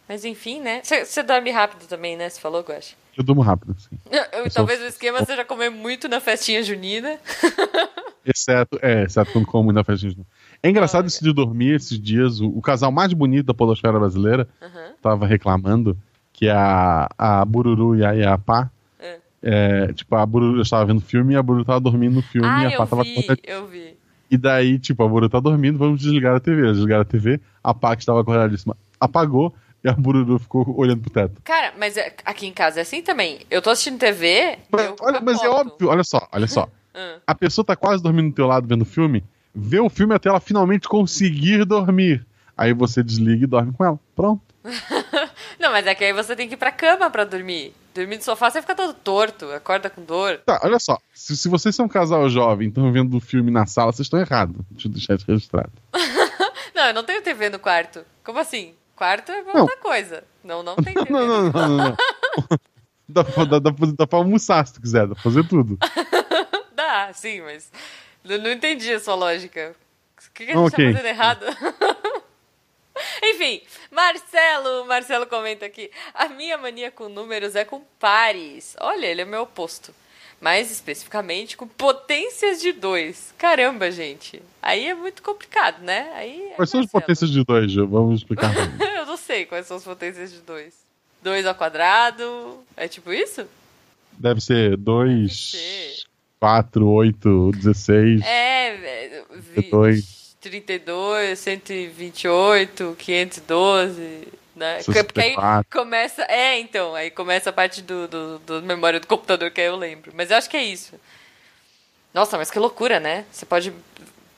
Mas 0.07 0.25
enfim, 0.25 0.59
né? 0.59 0.81
Você 0.83 1.23
dorme 1.23 1.49
rápido 1.49 1.87
também, 1.87 2.17
né? 2.17 2.29
Você 2.29 2.39
falou, 2.39 2.61
Guache? 2.61 2.95
Eu 3.17 3.23
durmo 3.23 3.41
rápido, 3.41 3.75
sim. 3.79 3.97
Eu- 4.11 4.51
Talvez 4.51 4.81
o 4.81 4.85
esquema 4.85 5.23
seja 5.23 5.45
comer 5.45 5.69
muito 5.69 6.07
na 6.09 6.19
festinha 6.19 6.61
junina. 6.61 7.17
Exceto, 8.25 8.79
é, 8.81 9.03
exceto 9.03 9.31
quando 9.31 9.45
como 9.45 9.71
na 9.71 9.83
festa 9.83 10.07
de 10.07 10.17
É 10.61 10.69
engraçado 10.69 11.07
isso 11.07 11.23
de 11.23 11.33
dormir 11.33 11.75
esses 11.75 11.99
dias. 11.99 12.39
O, 12.39 12.47
o 12.47 12.61
casal 12.61 12.91
mais 12.91 13.11
bonito 13.13 13.45
da 13.45 13.53
podosfera 13.53 13.99
brasileira 13.99 14.47
Aham. 14.61 14.93
tava 15.01 15.25
reclamando 15.27 15.97
que 16.31 16.47
a, 16.49 17.09
a 17.17 17.43
Bururu 17.45 17.95
e 17.95 18.05
a 18.05 18.11
Iapá. 18.11 18.69
É. 18.99 19.17
É, 19.41 19.93
tipo, 19.93 20.15
a 20.15 20.25
Bururu 20.25 20.61
estava 20.61 20.85
vendo 20.85 21.01
filme 21.01 21.33
e 21.33 21.37
a 21.37 21.43
Bururu 21.43 21.65
tava 21.65 21.79
dormindo 21.81 22.15
no 22.15 22.21
filme 22.21 22.47
Ah, 22.47 22.63
e 22.63 22.73
a 22.73 22.77
Pá 22.77 22.87
tava 22.87 23.03
vi, 23.03 23.11
acordada. 23.11 23.41
eu 23.43 23.67
vi. 23.67 23.97
E 24.31 24.37
daí, 24.37 24.79
tipo, 24.79 25.03
a 25.03 25.07
Bururu 25.07 25.29
tá 25.29 25.39
dormindo, 25.39 25.77
vamos 25.77 25.99
desligar 25.99 26.35
a 26.35 26.39
TV. 26.39 26.61
Eles 26.61 26.77
desligaram 26.77 27.01
a 27.01 27.05
TV, 27.05 27.39
a 27.63 27.73
Pá 27.73 27.95
que 27.95 28.01
estava 28.01 28.21
acordadíssima 28.21 28.75
apagou 28.99 29.53
e 29.83 29.89
a 29.89 29.93
Bururu 29.93 30.39
ficou 30.39 30.65
olhando 30.79 31.01
pro 31.01 31.09
teto. 31.11 31.41
Cara, 31.43 31.73
mas 31.77 31.97
é- 31.97 32.15
aqui 32.23 32.47
em 32.47 32.53
casa 32.53 32.79
é 32.79 32.83
assim 32.83 33.01
também. 33.01 33.39
Eu 33.51 33.61
tô 33.61 33.69
assistindo 33.69 33.99
TV. 33.99 34.57
Mas, 34.71 34.93
olha, 35.01 35.19
mas 35.19 35.43
é 35.43 35.49
óbvio, 35.49 35.89
olha 35.89 36.05
só, 36.05 36.25
olha 36.31 36.47
só. 36.47 36.69
Ah. 36.93 37.17
A 37.27 37.35
pessoa 37.35 37.65
tá 37.65 37.75
quase 37.75 38.01
dormindo 38.03 38.29
do 38.29 38.35
teu 38.35 38.47
lado 38.47 38.67
vendo 38.67 38.81
o 38.83 38.85
filme, 38.85 39.23
vê 39.53 39.79
o 39.79 39.89
filme 39.89 40.13
até 40.13 40.29
ela 40.29 40.39
finalmente 40.39 40.87
conseguir 40.87 41.65
dormir. 41.65 42.25
Aí 42.55 42.73
você 42.73 43.01
desliga 43.03 43.43
e 43.43 43.47
dorme 43.47 43.73
com 43.73 43.83
ela. 43.83 43.99
Pronto. 44.15 44.41
Não, 45.59 45.71
mas 45.71 45.85
é 45.87 45.95
que 45.95 46.03
aí 46.03 46.13
você 46.13 46.35
tem 46.35 46.47
que 46.47 46.53
ir 46.53 46.57
pra 46.57 46.71
cama 46.71 47.09
pra 47.09 47.23
dormir. 47.23 47.73
Dormir 47.95 48.17
no 48.17 48.23
sofá, 48.23 48.49
você 48.49 48.61
fica 48.61 48.75
todo 48.75 48.93
torto, 48.93 49.45
acorda 49.51 49.89
com 49.89 50.03
dor. 50.03 50.39
Tá, 50.45 50.59
olha 50.63 50.79
só. 50.79 50.97
Se, 51.13 51.35
se 51.37 51.47
vocês 51.47 51.75
são 51.75 51.85
um 51.85 51.89
casal 51.89 52.27
jovem 52.29 52.67
e 52.67 52.69
estão 52.69 52.91
vendo 52.91 53.15
o 53.17 53.19
filme 53.19 53.51
na 53.51 53.65
sala, 53.65 53.91
vocês 53.91 54.05
estão 54.05 54.19
errados. 54.19 54.55
Deixa 54.71 54.87
eu 54.87 54.91
deixar 54.91 55.15
isso 55.15 55.25
registrado. 55.27 55.71
Não, 56.75 56.85
eu 56.87 56.93
não 56.93 57.03
tenho 57.03 57.21
TV 57.21 57.49
no 57.49 57.59
quarto. 57.59 58.01
Como 58.23 58.39
assim? 58.39 58.73
Quarto 58.95 59.31
é 59.31 59.43
Não. 59.43 59.61
outra 59.61 59.77
coisa. 59.77 60.23
Não, 60.43 60.63
não 60.63 60.75
tem 60.83 60.93
TV. 60.93 61.09
Não, 61.11 61.27
não, 61.27 61.43
não, 61.43 61.51
não, 61.51 61.77
não. 61.77 61.97
dá, 63.07 63.21
dá, 63.21 63.59
dá, 63.59 63.71
dá 63.95 64.07
pra 64.07 64.17
almoçar 64.17 64.65
se 64.65 64.73
tu 64.73 64.81
quiser, 64.81 65.07
dá 65.07 65.13
pra 65.13 65.23
fazer 65.23 65.47
tudo. 65.47 65.77
Dá, 67.07 67.13
sim, 67.13 67.41
mas 67.41 67.71
eu 68.23 68.39
não 68.39 68.51
entendi 68.51 68.91
a 68.93 68.99
sua 68.99 69.15
lógica. 69.15 69.75
O 70.29 70.31
que, 70.33 70.45
que 70.45 70.51
a 70.51 70.55
Ah, 70.55 70.57
gente 70.63 70.73
ok. 70.73 70.85
tá 70.85 70.91
fazendo 70.91 71.07
errado? 71.07 71.45
Enfim, 73.23 73.61
Marcelo, 73.91 74.85
Marcelo 74.85 75.25
comenta 75.27 75.65
aqui. 75.65 75.89
A 76.13 76.29
minha 76.29 76.57
mania 76.57 76.91
com 76.91 77.09
números 77.09 77.55
é 77.55 77.65
com 77.65 77.81
pares. 77.99 78.75
Olha, 78.79 79.05
ele 79.07 79.21
é 79.21 79.25
meu 79.25 79.41
oposto. 79.43 79.93
Mais 80.39 80.69
especificamente 80.71 81.55
com 81.55 81.67
potências 81.67 82.61
de 82.61 82.73
2. 82.73 83.33
Caramba, 83.37 83.89
gente. 83.91 84.41
Aí 84.61 84.87
é 84.87 84.93
muito 84.93 85.23
complicado, 85.23 85.81
né? 85.81 86.11
Aí 86.15 86.49
é 86.51 86.55
Quais 86.55 86.69
são 86.69 86.81
as 86.81 86.91
potências 86.91 87.29
de 87.29 87.43
dois, 87.45 87.71
Gil? 87.71 87.87
Vamos 87.87 88.19
explicar. 88.19 88.51
Eu 88.97 89.05
não 89.05 89.15
sei 89.17 89.45
quais 89.45 89.65
são 89.67 89.77
as 89.77 89.83
potências 89.83 90.31
de 90.31 90.39
2. 90.39 90.73
2 91.21 91.45
ao 91.45 91.55
quadrado. 91.55 92.61
É 92.75 92.87
tipo 92.89 93.13
isso? 93.13 93.47
Deve 94.13 94.41
ser 94.41 94.71
Deve 94.71 94.83
2, 94.83 95.51
ser. 95.51 95.95
4, 96.43 96.85
8, 96.85 97.51
16. 97.53 98.21
É, 98.21 98.75
velho, 98.75 99.25
vi- 99.31 99.69
Dois. 99.69 100.35
32, 100.41 101.39
128, 101.39 102.97
512, 102.99 104.27
né? 104.53 104.83
Porque 104.83 104.99
aí 104.99 105.05
64. 105.05 105.67
começa. 105.71 106.23
É, 106.23 106.59
então, 106.59 106.93
aí 106.95 107.09
começa 107.09 107.49
a 107.49 107.53
parte 107.53 107.81
do, 107.81 108.09
do, 108.09 108.39
do 108.39 108.61
memória 108.61 108.99
do 108.99 109.07
computador 109.07 109.51
que 109.51 109.61
aí 109.61 109.67
eu 109.67 109.77
lembro. 109.77 110.11
Mas 110.13 110.31
eu 110.31 110.37
acho 110.37 110.49
que 110.49 110.57
é 110.57 110.63
isso. 110.65 110.99
Nossa, 112.13 112.37
mas 112.37 112.51
que 112.51 112.59
loucura, 112.59 112.99
né? 112.99 113.23
Você 113.31 113.45
pode, 113.45 113.71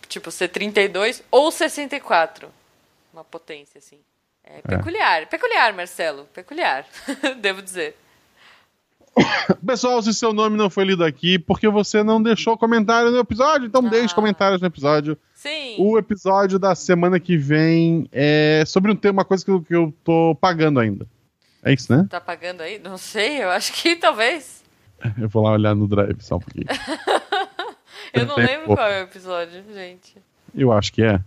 tipo, 0.07 0.29
ser 0.29 0.49
32 0.49 1.23
ou 1.31 1.49
64. 1.49 2.49
Uma 3.11 3.23
potência, 3.23 3.79
assim. 3.79 3.97
É 4.43 4.61
peculiar. 4.61 5.25
Peculiar, 5.25 5.73
Marcelo. 5.73 6.25
Peculiar. 6.35 6.85
Devo 7.41 7.63
dizer. 7.63 7.97
Pessoal, 9.65 10.01
se 10.01 10.13
seu 10.13 10.33
nome 10.33 10.57
não 10.57 10.69
foi 10.69 10.83
lido 10.85 11.03
aqui, 11.03 11.39
porque 11.39 11.67
você 11.69 12.03
não 12.03 12.21
deixou 12.21 12.57
comentário 12.57 13.11
no 13.11 13.17
episódio, 13.19 13.65
então 13.67 13.85
Ah. 13.85 13.89
deixe 13.89 14.13
comentários 14.13 14.59
no 14.61 14.67
episódio. 14.67 15.17
Sim. 15.33 15.75
O 15.79 15.97
episódio 15.97 16.57
da 16.59 16.75
semana 16.75 17.19
que 17.19 17.37
vem 17.37 18.07
é 18.11 18.63
sobre 18.65 18.91
um 18.91 18.95
tema, 18.95 19.19
uma 19.19 19.25
coisa 19.25 19.43
que 19.45 19.51
eu, 19.51 19.61
que 19.61 19.75
eu 19.75 19.93
tô 20.03 20.35
pagando 20.39 20.79
ainda. 20.79 21.07
É 21.63 21.73
isso, 21.73 21.91
né? 21.95 22.05
Tá 22.09 22.19
pagando 22.21 22.61
aí? 22.61 22.77
Não 22.79 22.97
sei, 22.97 23.41
eu 23.43 23.49
acho 23.49 23.71
que 23.73 23.95
talvez. 23.95 24.63
Eu 25.19 25.27
vou 25.29 25.43
lá 25.43 25.51
olhar 25.51 25.75
no 25.75 25.87
drive 25.87 26.21
só 26.21 26.35
um 26.37 26.39
pouquinho. 26.39 26.65
Eu 28.13 28.25
não 28.25 28.37
lembro 28.37 28.67
qual 28.75 28.87
é 28.87 29.01
o 29.01 29.03
episódio, 29.03 29.61
gente. 29.73 30.15
Eu 30.55 30.71
acho 30.71 30.93
que 30.93 31.03
é. 31.03 31.19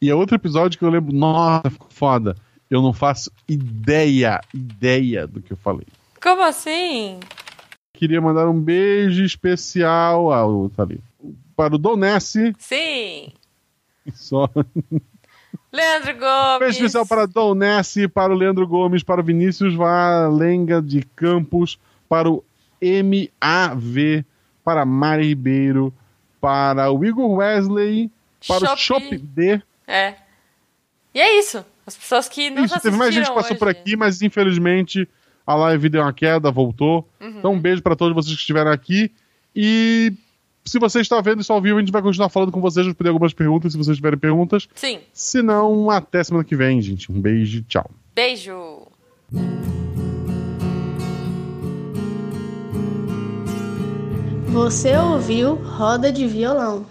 E 0.00 0.08
é 0.08 0.14
outro 0.14 0.36
episódio 0.36 0.78
que 0.78 0.84
eu 0.84 0.88
lembro, 0.88 1.12
nossa, 1.14 1.68
ficou 1.68 1.88
foda. 1.90 2.34
Eu 2.70 2.80
não 2.80 2.94
faço 2.94 3.30
ideia, 3.46 4.40
ideia 4.54 5.26
do 5.26 5.42
que 5.42 5.52
eu 5.52 5.56
falei. 5.56 5.86
Como 6.24 6.40
assim? 6.42 7.20
Queria 7.92 8.18
mandar 8.18 8.48
um 8.48 8.58
beijo 8.58 9.22
especial 9.22 10.32
ao, 10.32 10.70
tá 10.70 10.82
ali, 10.82 10.98
para 11.54 11.74
o 11.74 11.78
Dom 11.78 11.96
Nessi. 11.96 12.54
Sim! 12.58 13.30
Só. 14.14 14.48
Leandro 15.70 16.14
Gomes! 16.14 16.58
Beijo 16.60 16.76
especial 16.78 17.04
para 17.06 17.26
Dom 17.26 17.54
Nessi, 17.54 18.08
para 18.08 18.32
o 18.32 18.36
Leandro 18.36 18.66
Gomes, 18.66 19.02
para 19.02 19.20
o 19.20 19.24
Vinícius 19.24 19.74
Valenga 19.74 20.80
de 20.80 21.02
Campos, 21.14 21.78
para 22.08 22.30
o 22.30 22.42
MAV, 22.80 24.24
para 24.64 24.86
Mari 24.86 25.28
Ribeiro, 25.28 25.92
para 26.40 26.90
o 26.90 27.04
Igor 27.04 27.30
Wesley, 27.32 28.10
para 28.48 28.72
o 28.72 28.76
Shop. 28.78 29.02
Shop 29.04 29.18
D. 29.18 29.60
É. 29.86 30.14
E 31.12 31.20
é 31.20 31.38
isso. 31.38 31.62
As 31.86 31.94
pessoas 31.94 32.30
que 32.30 32.48
não 32.48 32.64
Isso, 32.64 32.80
teve 32.80 32.96
mais 32.96 33.14
gente 33.14 33.28
que 33.28 33.34
passou 33.34 33.50
hoje. 33.50 33.58
por 33.58 33.68
aqui, 33.68 33.94
mas 33.94 34.22
infelizmente 34.22 35.06
a 35.46 35.54
live 35.54 35.88
deu 35.88 36.02
uma 36.02 36.12
queda, 36.12 36.50
voltou. 36.50 37.08
Uhum. 37.20 37.38
Então 37.38 37.52
um 37.52 37.60
beijo 37.60 37.82
para 37.82 37.96
todos 37.96 38.14
vocês 38.14 38.34
que 38.34 38.40
estiveram 38.40 38.70
aqui. 38.70 39.10
E 39.54 40.12
se 40.64 40.78
você 40.78 41.00
está 41.00 41.20
vendo 41.20 41.42
isso 41.42 41.52
ao 41.52 41.60
vivo, 41.60 41.78
a 41.78 41.80
gente 41.80 41.92
vai 41.92 42.02
continuar 42.02 42.28
falando 42.28 42.50
com 42.50 42.60
vocês, 42.60 42.86
responder 42.86 43.10
algumas 43.10 43.34
perguntas, 43.34 43.72
se 43.72 43.78
vocês 43.78 43.96
tiverem 43.96 44.18
perguntas. 44.18 44.66
Sim. 44.74 45.00
Se 45.12 45.42
não, 45.42 45.90
até 45.90 46.24
semana 46.24 46.44
que 46.44 46.56
vem, 46.56 46.80
gente. 46.80 47.12
Um 47.12 47.20
beijo 47.20 47.58
e 47.58 47.62
tchau. 47.62 47.90
Beijo! 48.14 48.88
Você 54.48 54.96
ouviu 54.96 55.54
Roda 55.56 56.12
de 56.12 56.26
Violão. 56.26 56.86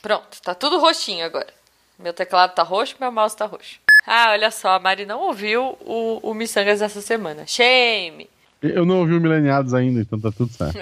Pronto, 0.00 0.40
tá 0.42 0.54
tudo 0.54 0.78
roxinho 0.78 1.24
agora. 1.24 1.52
Meu 1.98 2.12
teclado 2.12 2.54
tá 2.54 2.62
roxo, 2.62 2.96
meu 2.98 3.12
mouse 3.12 3.36
tá 3.36 3.46
roxo. 3.46 3.85
Ah, 4.06 4.30
olha 4.30 4.50
só, 4.50 4.70
a 4.70 4.78
Mari 4.78 5.04
não 5.04 5.20
ouviu 5.20 5.76
o, 5.80 6.20
o 6.22 6.32
Missangas 6.34 6.80
essa 6.80 7.00
semana. 7.00 7.46
Shame! 7.46 8.28
Eu 8.62 8.86
não 8.86 9.00
ouvi 9.00 9.14
o 9.14 9.20
Mileniados 9.20 9.74
ainda, 9.74 10.00
então 10.00 10.18
tá 10.20 10.30
tudo 10.30 10.50
certo. 10.52 10.78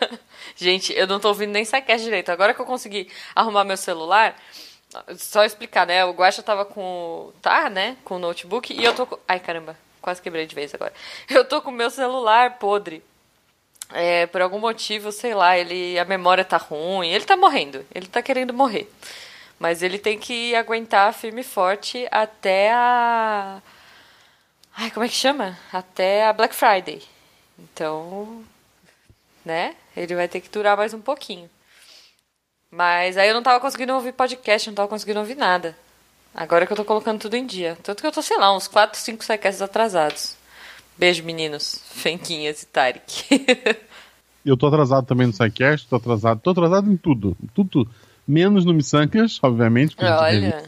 Gente, 0.56 0.92
eu 0.92 1.06
não 1.06 1.18
tô 1.20 1.28
ouvindo 1.28 1.50
nem 1.52 1.64
Saquest 1.64 2.04
direito. 2.04 2.30
Agora 2.30 2.52
que 2.54 2.60
eu 2.60 2.66
consegui 2.66 3.08
arrumar 3.34 3.64
meu 3.64 3.76
celular, 3.76 4.36
só 5.16 5.44
explicar, 5.44 5.86
né? 5.86 6.04
O 6.04 6.12
Guaxa 6.12 6.42
tava 6.42 6.64
com. 6.64 6.80
o- 7.28 7.32
Tá, 7.40 7.68
né? 7.70 7.96
Com 8.04 8.16
o 8.16 8.18
notebook 8.18 8.72
e 8.72 8.84
eu 8.84 8.94
tô 8.94 9.06
com. 9.06 9.18
Ai, 9.26 9.38
caramba, 9.40 9.76
quase 10.00 10.20
quebrei 10.22 10.46
de 10.46 10.54
vez 10.54 10.74
agora. 10.74 10.92
Eu 11.28 11.44
tô 11.44 11.60
com 11.62 11.70
o 11.70 11.74
meu 11.74 11.90
celular 11.90 12.58
podre. 12.58 13.02
É, 13.92 14.26
por 14.26 14.42
algum 14.42 14.58
motivo, 14.58 15.10
sei 15.12 15.34
lá, 15.34 15.56
ele 15.58 15.98
a 15.98 16.04
memória 16.04 16.44
tá 16.44 16.56
ruim, 16.58 17.08
ele 17.08 17.24
tá 17.24 17.36
morrendo, 17.38 17.84
ele 17.94 18.06
tá 18.06 18.20
querendo 18.20 18.52
morrer. 18.52 18.90
Mas 19.58 19.82
ele 19.82 19.98
tem 19.98 20.18
que 20.18 20.54
aguentar 20.54 21.12
firme 21.12 21.40
e 21.40 21.44
forte 21.44 22.06
até 22.10 22.72
a. 22.72 23.60
Ai, 24.76 24.90
como 24.90 25.04
é 25.04 25.08
que 25.08 25.14
chama? 25.14 25.58
Até 25.72 26.26
a 26.26 26.32
Black 26.32 26.54
Friday. 26.54 27.02
Então, 27.58 28.44
né? 29.44 29.74
Ele 29.96 30.14
vai 30.14 30.28
ter 30.28 30.40
que 30.40 30.48
durar 30.48 30.76
mais 30.76 30.94
um 30.94 31.00
pouquinho. 31.00 31.50
Mas 32.70 33.16
aí 33.16 33.28
eu 33.28 33.34
não 33.34 33.42
tava 33.42 33.60
conseguindo 33.60 33.94
ouvir 33.94 34.12
podcast, 34.12 34.68
não 34.68 34.74
tava 34.74 34.88
conseguindo 34.88 35.18
ouvir 35.18 35.36
nada. 35.36 35.76
Agora 36.34 36.66
que 36.66 36.72
eu 36.72 36.76
tô 36.76 36.84
colocando 36.84 37.20
tudo 37.20 37.34
em 37.34 37.46
dia. 37.46 37.76
Tanto 37.82 38.00
que 38.00 38.06
eu 38.06 38.12
tô, 38.12 38.22
sei 38.22 38.38
lá, 38.38 38.54
uns 38.54 38.68
4, 38.68 39.00
5 39.00 39.24
sequestros 39.24 39.62
atrasados. 39.62 40.36
Beijo, 40.96 41.24
meninos. 41.24 41.82
Fenquinhas 41.90 42.62
e 42.62 42.66
Tarek. 42.66 43.24
Eu 44.44 44.56
tô 44.56 44.66
atrasado 44.66 45.06
também 45.06 45.26
no 45.26 45.32
SciCast, 45.32 45.86
tô 45.88 45.96
atrasado, 45.96 46.40
tô 46.40 46.50
atrasado 46.50 46.90
em 46.90 46.96
tudo. 46.96 47.36
Tudo. 47.54 47.86
Menos 48.28 48.66
no 48.66 48.74
Missancas, 48.74 49.38
obviamente. 49.42 49.96
Olha. 49.98 50.62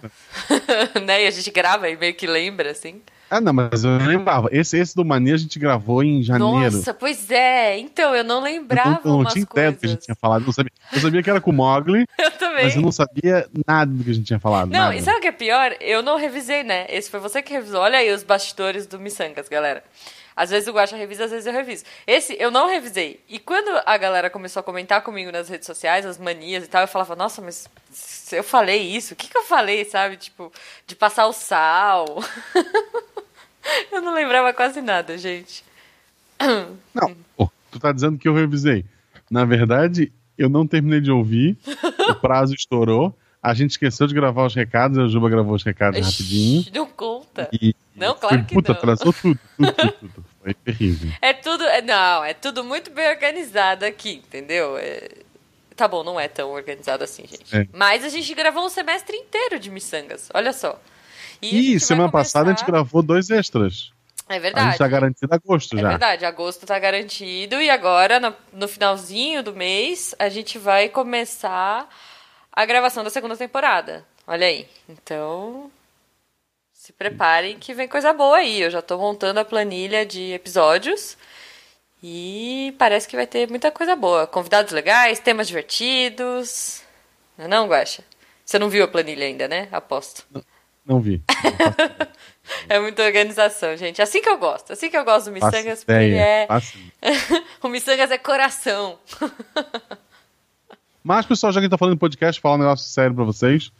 né? 1.04 1.24
E 1.24 1.26
a 1.26 1.30
gente 1.30 1.50
grava 1.50 1.90
e 1.90 1.96
meio 1.96 2.14
que 2.14 2.26
lembra, 2.26 2.70
assim. 2.70 3.02
Ah, 3.30 3.40
não, 3.40 3.52
mas 3.52 3.84
eu 3.84 3.96
lembrava. 3.98 4.48
Esse, 4.50 4.76
esse 4.76 4.96
do 4.96 5.04
Mania 5.04 5.34
a 5.34 5.38
gente 5.38 5.56
gravou 5.58 6.02
em 6.02 6.20
janeiro. 6.20 6.76
Nossa, 6.76 6.92
pois 6.92 7.30
é. 7.30 7.78
Então, 7.78 8.12
eu 8.12 8.24
não 8.24 8.38
eu 8.38 8.42
lembrava 8.42 9.00
não, 9.04 9.18
eu 9.18 9.22
não 9.22 9.30
tinha 9.30 9.46
ideia 9.48 9.70
do 9.70 9.78
que 9.78 9.86
a 9.86 9.88
gente 9.90 10.02
tinha 10.02 10.16
falado. 10.16 10.44
Não 10.44 10.52
sabia. 10.52 10.72
Eu 10.92 11.00
sabia 11.00 11.22
que 11.22 11.30
era 11.30 11.40
com 11.40 11.50
o 11.50 11.54
Mogli, 11.54 12.06
Eu 12.18 12.30
também. 12.32 12.64
mas 12.64 12.74
eu 12.74 12.82
não 12.82 12.90
sabia 12.90 13.46
nada 13.64 13.92
do 13.92 14.02
que 14.02 14.10
a 14.10 14.14
gente 14.14 14.26
tinha 14.26 14.40
falado. 14.40 14.70
Não, 14.70 14.80
nada. 14.80 14.96
e 14.96 15.02
sabe 15.02 15.18
o 15.18 15.20
que 15.20 15.28
é 15.28 15.32
pior? 15.32 15.76
Eu 15.80 16.02
não 16.02 16.16
revisei, 16.16 16.64
né? 16.64 16.86
Esse 16.88 17.08
foi 17.08 17.20
você 17.20 17.40
que 17.40 17.52
revisou. 17.52 17.80
Olha 17.80 17.98
aí 17.98 18.10
os 18.12 18.24
bastidores 18.24 18.86
do 18.86 18.98
Missangas, 18.98 19.48
galera. 19.48 19.84
Às 20.34 20.50
vezes 20.50 20.68
o 20.68 20.72
Guaxa 20.72 20.96
revisa, 20.96 21.24
às 21.24 21.30
vezes 21.30 21.46
eu 21.46 21.52
reviso. 21.52 21.84
Esse 22.06 22.36
eu 22.40 22.50
não 22.50 22.68
revisei. 22.68 23.20
E 23.28 23.38
quando 23.38 23.70
a 23.84 23.96
galera 23.96 24.30
começou 24.30 24.60
a 24.60 24.64
comentar 24.64 25.02
comigo 25.02 25.30
nas 25.30 25.48
redes 25.48 25.66
sociais, 25.66 26.06
as 26.06 26.18
manias 26.18 26.64
e 26.64 26.68
tal, 26.68 26.82
eu 26.82 26.88
falava, 26.88 27.16
nossa, 27.16 27.42
mas 27.42 27.68
se 27.90 28.36
eu 28.36 28.44
falei 28.44 28.80
isso, 28.80 29.14
o 29.14 29.16
que, 29.16 29.28
que 29.28 29.36
eu 29.36 29.44
falei, 29.44 29.84
sabe? 29.84 30.16
Tipo, 30.16 30.52
de 30.86 30.94
passar 30.94 31.26
o 31.26 31.32
sal. 31.32 32.22
eu 33.90 34.00
não 34.00 34.14
lembrava 34.14 34.52
quase 34.52 34.80
nada, 34.80 35.18
gente. 35.18 35.64
Não, 36.94 37.14
tu 37.70 37.78
tá 37.78 37.92
dizendo 37.92 38.16
que 38.16 38.26
eu 38.26 38.34
revisei. 38.34 38.84
Na 39.30 39.44
verdade, 39.44 40.10
eu 40.36 40.48
não 40.48 40.66
terminei 40.66 41.00
de 41.00 41.10
ouvir, 41.10 41.56
o 42.08 42.14
prazo 42.14 42.54
estourou, 42.54 43.14
a 43.42 43.54
gente 43.54 43.72
esqueceu 43.72 44.06
de 44.06 44.14
gravar 44.14 44.46
os 44.46 44.54
recados, 44.54 44.98
a 44.98 45.06
Juba 45.06 45.28
gravou 45.28 45.54
os 45.54 45.62
recados 45.62 46.00
rapidinho. 46.00 46.60
Ixi, 46.62 46.72
Não 46.74 46.86
E, 47.52 47.74
Não, 47.94 48.14
claro 48.14 48.44
que 48.44 48.54
puta, 48.54 48.72
não. 48.72 48.78
atrasou 48.78 49.12
tudo, 49.12 49.38
tudo, 49.56 49.72
tudo, 49.72 49.92
tudo. 49.98 50.24
Foi 50.42 50.54
terrível. 50.54 51.10
É 51.20 51.32
tudo. 51.32 51.64
é- 51.64 51.82
não, 51.82 52.24
é 52.24 52.34
tudo 52.34 52.64
muito 52.64 52.90
bem 52.90 53.08
organizado 53.08 53.84
aqui, 53.84 54.22
entendeu? 54.26 54.76
É- 54.78 55.08
tá 55.76 55.86
bom, 55.88 56.02
não 56.04 56.18
é 56.20 56.28
tão 56.28 56.50
organizado 56.50 57.04
assim, 57.04 57.24
gente. 57.26 57.56
É. 57.56 57.66
Mas 57.72 58.04
a 58.04 58.08
gente 58.08 58.34
gravou 58.34 58.64
um 58.64 58.68
semestre 58.68 59.16
inteiro 59.16 59.58
de 59.58 59.70
miçangas, 59.70 60.28
olha 60.34 60.52
só. 60.52 60.80
E 61.42 61.72
a 61.74 61.76
E 61.76 61.80
semana 61.80 62.10
passada 62.10 62.46
a 62.50 62.52
gente 62.52 62.64
começar- 62.64 62.72
gravou 62.72 63.02
dois 63.02 63.30
extras. 63.30 63.92
É 64.28 64.36
A 64.36 64.38
verdade. 64.38 64.66
gente 64.70 64.78
tá 64.78 64.86
garantido 64.86 65.34
agosto 65.34 65.76
É 65.76 65.80
já. 65.80 65.88
verdade, 65.88 66.24
agosto 66.24 66.64
tá 66.64 66.78
garantido 66.78 67.60
e 67.60 67.68
agora, 67.68 68.20
no, 68.20 68.32
no 68.52 68.68
finalzinho 68.68 69.42
do 69.42 69.52
mês, 69.54 70.14
a 70.18 70.28
gente 70.28 70.56
vai 70.56 70.88
começar 70.88 71.88
a 72.52 72.64
gravação 72.64 73.02
da 73.02 73.10
segunda 73.10 73.36
temporada. 73.36 74.04
Olha 74.26 74.46
aí. 74.46 74.68
Então, 74.88 75.68
se 76.90 76.92
preparem 76.92 77.56
que 77.56 77.72
vem 77.72 77.86
coisa 77.86 78.12
boa 78.12 78.38
aí. 78.38 78.60
Eu 78.60 78.70
já 78.70 78.82
tô 78.82 78.98
montando 78.98 79.38
a 79.38 79.44
planilha 79.44 80.04
de 80.04 80.32
episódios 80.32 81.16
e 82.02 82.74
parece 82.78 83.06
que 83.06 83.14
vai 83.14 83.26
ter 83.26 83.48
muita 83.48 83.70
coisa 83.70 83.94
boa. 83.94 84.26
Convidados 84.26 84.72
legais, 84.72 85.20
temas 85.20 85.46
divertidos. 85.46 86.82
Não 87.38 87.44
é 87.44 87.48
não, 87.48 87.68
Guaxa? 87.68 88.02
Você 88.44 88.58
não 88.58 88.68
viu 88.68 88.82
a 88.82 88.88
planilha 88.88 89.24
ainda, 89.24 89.46
né? 89.46 89.68
Aposto. 89.70 90.24
Não 90.84 91.00
vi. 91.00 91.22
É 92.68 92.80
muita 92.80 93.04
organização, 93.04 93.76
gente. 93.76 94.02
Assim 94.02 94.20
que 94.20 94.28
eu 94.28 94.36
gosto. 94.36 94.72
Assim 94.72 94.90
que 94.90 94.96
eu 94.96 95.04
gosto 95.04 95.26
do 95.26 95.32
Missangas, 95.32 95.84
porque 95.84 95.92
é... 95.92 96.48
o 97.62 97.68
Missangas 97.68 98.10
é 98.10 98.18
coração. 98.18 98.98
Mas, 101.00 101.26
pessoal, 101.26 101.52
já 101.52 101.60
que 101.60 101.60
a 101.60 101.62
gente 101.66 101.70
tá 101.70 101.78
falando 101.78 101.94
em 101.94 101.98
podcast, 101.98 102.40
falar 102.40 102.56
um 102.56 102.58
negócio 102.58 102.88
sério 102.88 103.14
pra 103.14 103.22
vocês. 103.22 103.70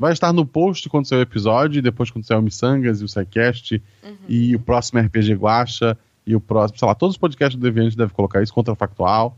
Vai 0.00 0.14
estar 0.14 0.32
no 0.32 0.46
post 0.46 0.88
quando 0.88 1.06
sair 1.06 1.18
o 1.18 1.22
episódio, 1.22 1.78
e 1.78 1.82
depois 1.82 2.10
quando 2.10 2.24
sair 2.24 2.38
o 2.38 2.42
Missangas 2.42 3.02
e 3.02 3.04
o 3.04 3.08
SciCast, 3.08 3.82
Uhum. 4.02 4.16
e 4.26 4.56
o 4.56 4.58
próximo 4.58 4.98
RPG 4.98 5.34
Guacha, 5.34 5.94
e 6.26 6.34
o 6.34 6.40
próximo, 6.40 6.78
sei 6.78 6.88
lá, 6.88 6.94
todos 6.94 7.16
os 7.16 7.18
podcasts 7.18 7.54
do 7.60 7.62
Deviante 7.62 7.94
devem 7.98 8.14
colocar 8.14 8.42
isso, 8.42 8.54
Contrafactual. 8.54 9.36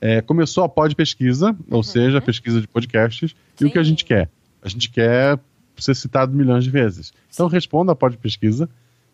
É, 0.00 0.20
começou 0.20 0.64
a 0.64 0.68
pod 0.68 0.92
pesquisa, 0.96 1.56
ou 1.70 1.84
seja, 1.84 2.18
a 2.18 2.20
pesquisa 2.20 2.60
de 2.60 2.66
podcasts, 2.66 3.32
e 3.60 3.64
o 3.64 3.70
que 3.70 3.78
a 3.78 3.80
Uhum. 3.80 3.84
Sim. 3.84 3.90
gente 3.90 4.04
quer? 4.04 4.28
A 4.60 4.68
gente 4.68 4.90
quer 4.90 5.38
ser 5.78 5.94
citado 5.94 6.34
milhões 6.34 6.64
de 6.64 6.70
vezes. 6.70 7.12
Então 7.32 7.46
responda 7.46 7.92
a 7.92 7.94
pod 7.94 8.16
pesquisa 8.16 8.68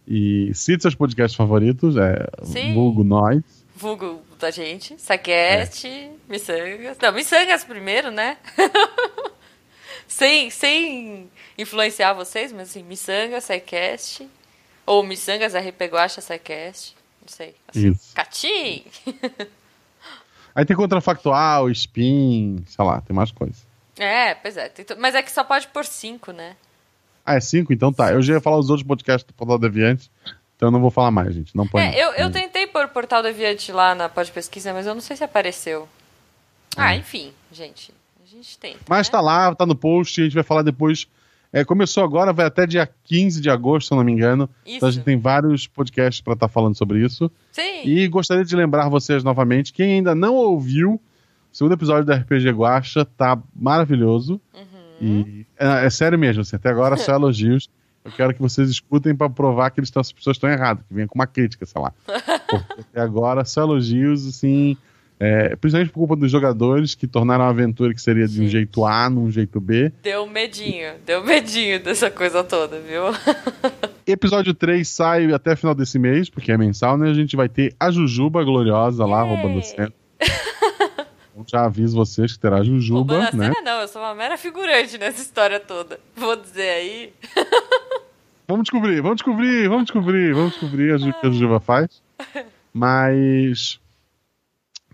e 0.08 0.50
cite 0.54 0.80
seus 0.80 0.94
podcasts 0.94 1.36
favoritos, 1.36 1.98
é, 1.98 2.26
Sim. 2.44 2.72
vulgo 2.72 3.04
nós. 3.04 3.42
Vulgo 3.76 4.22
da 4.40 4.50
gente. 4.50 4.94
Saquest, 4.98 5.84
Missangas. 6.30 6.96
Não, 7.02 7.12
Missangas 7.12 7.62
primeiro, 7.62 8.10
né? 8.10 8.38
sem, 10.12 10.50
sem 10.50 11.30
influenciar 11.56 12.12
vocês, 12.12 12.52
mas 12.52 12.68
assim, 12.68 12.82
Missangas, 12.82 13.44
Saicast. 13.44 14.28
Ou 14.84 15.02
Missangas, 15.02 15.54
RP 15.54 15.80
Guacha, 15.90 16.20
Saicast. 16.20 16.94
Não 17.22 17.28
sei. 17.28 17.54
Assim. 17.66 17.90
Isso. 17.90 18.14
Catim! 18.14 18.84
Aí 20.54 20.66
tem 20.66 20.76
contrafactual, 20.76 21.70
spin, 21.70 22.62
sei 22.66 22.84
lá, 22.84 23.00
tem 23.00 23.16
mais 23.16 23.32
coisas. 23.32 23.66
É, 23.98 24.34
pois 24.34 24.56
é. 24.58 24.70
Mas 24.98 25.14
é 25.14 25.22
que 25.22 25.32
só 25.32 25.42
pode 25.42 25.68
por 25.68 25.86
cinco, 25.86 26.30
né? 26.30 26.56
Ah, 27.24 27.36
é 27.36 27.40
cinco? 27.40 27.72
Então 27.72 27.90
tá. 27.90 28.12
Eu 28.12 28.20
já 28.20 28.34
ia 28.34 28.40
falar 28.40 28.58
os 28.58 28.68
outros 28.68 28.86
podcasts 28.86 29.26
do 29.26 29.32
Portal 29.32 29.58
Deviante, 29.58 30.10
então 30.56 30.66
eu 30.68 30.72
não 30.72 30.80
vou 30.80 30.90
falar 30.90 31.10
mais, 31.10 31.34
gente. 31.34 31.56
Não 31.56 31.66
põe. 31.66 31.80
É, 31.80 32.04
eu, 32.04 32.12
eu 32.12 32.30
tentei 32.30 32.66
pôr 32.66 32.84
o 32.84 32.88
Portal 32.88 33.22
Deviante 33.22 33.72
lá 33.72 33.94
na 33.94 34.10
pode 34.10 34.30
pesquisa, 34.30 34.74
mas 34.74 34.86
eu 34.86 34.94
não 34.94 35.00
sei 35.00 35.16
se 35.16 35.24
apareceu. 35.24 35.88
Ah, 36.76 36.94
enfim, 36.94 37.32
gente. 37.50 37.94
A 38.32 38.36
gente 38.36 38.58
tenta. 38.58 38.78
É. 38.78 38.80
Mas 38.88 39.08
né? 39.08 39.12
tá 39.12 39.20
lá, 39.20 39.54
tá 39.54 39.66
no 39.66 39.74
post, 39.74 40.20
a 40.20 40.24
gente 40.24 40.34
vai 40.34 40.42
falar 40.42 40.62
depois. 40.62 41.06
É, 41.52 41.64
começou 41.64 42.02
agora, 42.02 42.32
vai 42.32 42.46
até 42.46 42.66
dia 42.66 42.88
15 43.04 43.40
de 43.40 43.50
agosto, 43.50 43.88
se 43.88 43.92
eu 43.92 43.96
não 43.98 44.04
me 44.04 44.12
engano. 44.12 44.48
Então 44.64 44.86
a 44.86 44.90
Isso. 44.90 44.96
gente 44.96 45.04
tem 45.04 45.18
vários 45.18 45.66
podcasts 45.66 46.22
pra 46.22 46.32
estar 46.32 46.48
falando 46.48 46.74
sobre 46.74 47.04
isso. 47.04 47.30
Sim. 47.50 47.82
E 47.84 48.08
gostaria 48.08 48.42
de 48.42 48.56
lembrar 48.56 48.88
vocês 48.88 49.22
novamente, 49.22 49.70
quem 49.70 49.92
ainda 49.92 50.14
não 50.14 50.34
ouviu, 50.34 50.94
o 50.94 51.00
segundo 51.56 51.72
episódio 51.72 52.06
da 52.06 52.16
RPG 52.16 52.48
Guacha 52.52 53.04
tá 53.04 53.38
maravilhoso. 53.54 54.40
Uhum. 54.54 54.62
E 55.02 55.46
é, 55.58 55.84
é 55.84 55.90
sério 55.90 56.18
mesmo, 56.18 56.40
assim, 56.40 56.56
até 56.56 56.70
agora 56.70 56.96
só 56.96 57.12
elogios. 57.16 57.68
Eu 58.02 58.10
quero 58.10 58.32
que 58.34 58.40
vocês 58.40 58.70
escutem 58.70 59.14
pra 59.14 59.28
provar 59.28 59.70
que 59.70 59.78
eles 59.78 59.90
tão, 59.90 60.00
as 60.00 60.10
pessoas 60.10 60.36
estão 60.36 60.50
erradas, 60.50 60.84
que 60.86 60.94
venha 60.94 61.06
com 61.06 61.14
uma 61.14 61.26
crítica, 61.26 61.66
sei 61.66 61.80
lá. 61.82 61.92
Porque 62.48 62.80
até 62.80 63.00
agora 63.00 63.44
só 63.44 63.60
elogios, 63.60 64.26
assim, 64.26 64.76
é, 65.24 65.54
principalmente 65.54 65.92
por 65.92 66.00
culpa 66.00 66.16
dos 66.16 66.32
jogadores 66.32 66.96
que 66.96 67.06
tornaram 67.06 67.44
a 67.44 67.48
aventura 67.48 67.94
que 67.94 68.02
seria 68.02 68.26
de 68.26 68.40
um 68.40 68.42
Gente. 68.42 68.50
jeito 68.50 68.84
A 68.84 69.08
num 69.08 69.30
jeito 69.30 69.60
B. 69.60 69.92
Deu 70.02 70.26
medinho, 70.26 70.94
deu 71.06 71.22
medinho 71.24 71.78
dessa 71.78 72.10
coisa 72.10 72.42
toda, 72.42 72.80
viu? 72.80 73.04
Episódio 74.04 74.52
3 74.52 74.86
sai 74.88 75.32
até 75.32 75.54
final 75.54 75.76
desse 75.76 75.96
mês, 75.96 76.28
porque 76.28 76.50
é 76.50 76.58
mensal, 76.58 76.98
né? 76.98 77.08
A 77.08 77.14
gente 77.14 77.36
vai 77.36 77.48
ter 77.48 77.72
a 77.78 77.88
Jujuba 77.90 78.42
gloriosa 78.42 79.06
lá, 79.06 79.24
Yay! 79.24 79.28
roubando 79.36 79.58
a 79.60 79.62
cena. 79.62 79.92
Então, 81.34 81.44
já 81.48 81.64
aviso 81.64 81.96
vocês 81.96 82.32
que 82.32 82.38
terá 82.40 82.62
Jujuba, 82.64 83.14
Roubando 83.14 83.36
né? 83.36 83.52
cena 83.52 83.62
não, 83.64 83.80
eu 83.80 83.88
sou 83.88 84.02
uma 84.02 84.14
mera 84.14 84.36
figurante 84.36 84.98
nessa 84.98 85.22
história 85.22 85.60
toda. 85.60 86.00
Vou 86.16 86.34
dizer 86.36 86.68
aí. 86.68 87.12
Vamos 88.48 88.64
descobrir, 88.64 89.00
vamos 89.00 89.16
descobrir, 89.16 89.68
vamos 89.68 89.84
descobrir, 89.84 90.34
vamos 90.34 90.50
descobrir 90.52 90.92
a 90.92 90.98
Ju- 90.98 91.14
que 91.20 91.26
a 91.26 91.30
Jujuba 91.30 91.58
faz. 91.60 92.02
Mas 92.74 93.80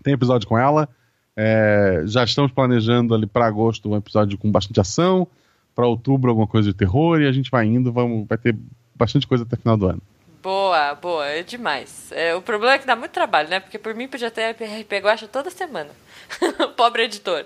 tem 0.01 0.13
episódio 0.13 0.47
com 0.47 0.57
ela. 0.57 0.87
É, 1.35 2.03
já 2.05 2.23
estamos 2.23 2.51
planejando 2.51 3.15
ali 3.15 3.25
para 3.25 3.45
agosto 3.45 3.89
um 3.89 3.95
episódio 3.95 4.37
com 4.37 4.51
bastante 4.51 4.79
ação. 4.79 5.27
Para 5.75 5.87
outubro, 5.87 6.29
alguma 6.29 6.47
coisa 6.47 6.69
de 6.69 6.77
terror. 6.77 7.21
E 7.21 7.27
a 7.27 7.31
gente 7.31 7.49
vai 7.49 7.65
indo, 7.65 7.91
vamos, 7.91 8.27
vai 8.27 8.37
ter 8.37 8.55
bastante 8.95 9.25
coisa 9.25 9.43
até 9.43 9.55
final 9.55 9.77
do 9.77 9.87
ano. 9.87 10.01
Boa, 10.41 10.95
boa, 10.95 11.25
é 11.27 11.43
demais. 11.43 12.11
É, 12.11 12.33
o 12.33 12.41
problema 12.41 12.75
é 12.75 12.79
que 12.79 12.87
dá 12.87 12.95
muito 12.95 13.11
trabalho, 13.11 13.49
né? 13.49 13.59
Porque 13.59 13.77
por 13.77 13.93
mim 13.93 14.07
podia 14.07 14.31
ter 14.31 14.51
RP 14.51 14.93
Guacha 15.01 15.27
toda 15.27 15.49
semana. 15.49 15.89
Pobre 16.77 17.03
editor. 17.03 17.45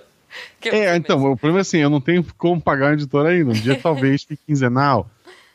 É, 0.66 0.96
então, 0.96 1.18
mesmo. 1.18 1.34
o 1.34 1.38
problema 1.38 1.60
é 1.60 1.62
assim, 1.62 1.80
eu 1.80 1.89
não 1.89 2.02
tenho 2.02 2.26
como 2.38 2.62
pagar 2.62 2.92
um 2.92 2.94
editor 2.94 3.26
ainda. 3.26 3.52
Um 3.52 3.54
dia 3.54 3.78
talvez 3.82 4.24
fique 4.24 4.44
quinzenal. 4.46 5.10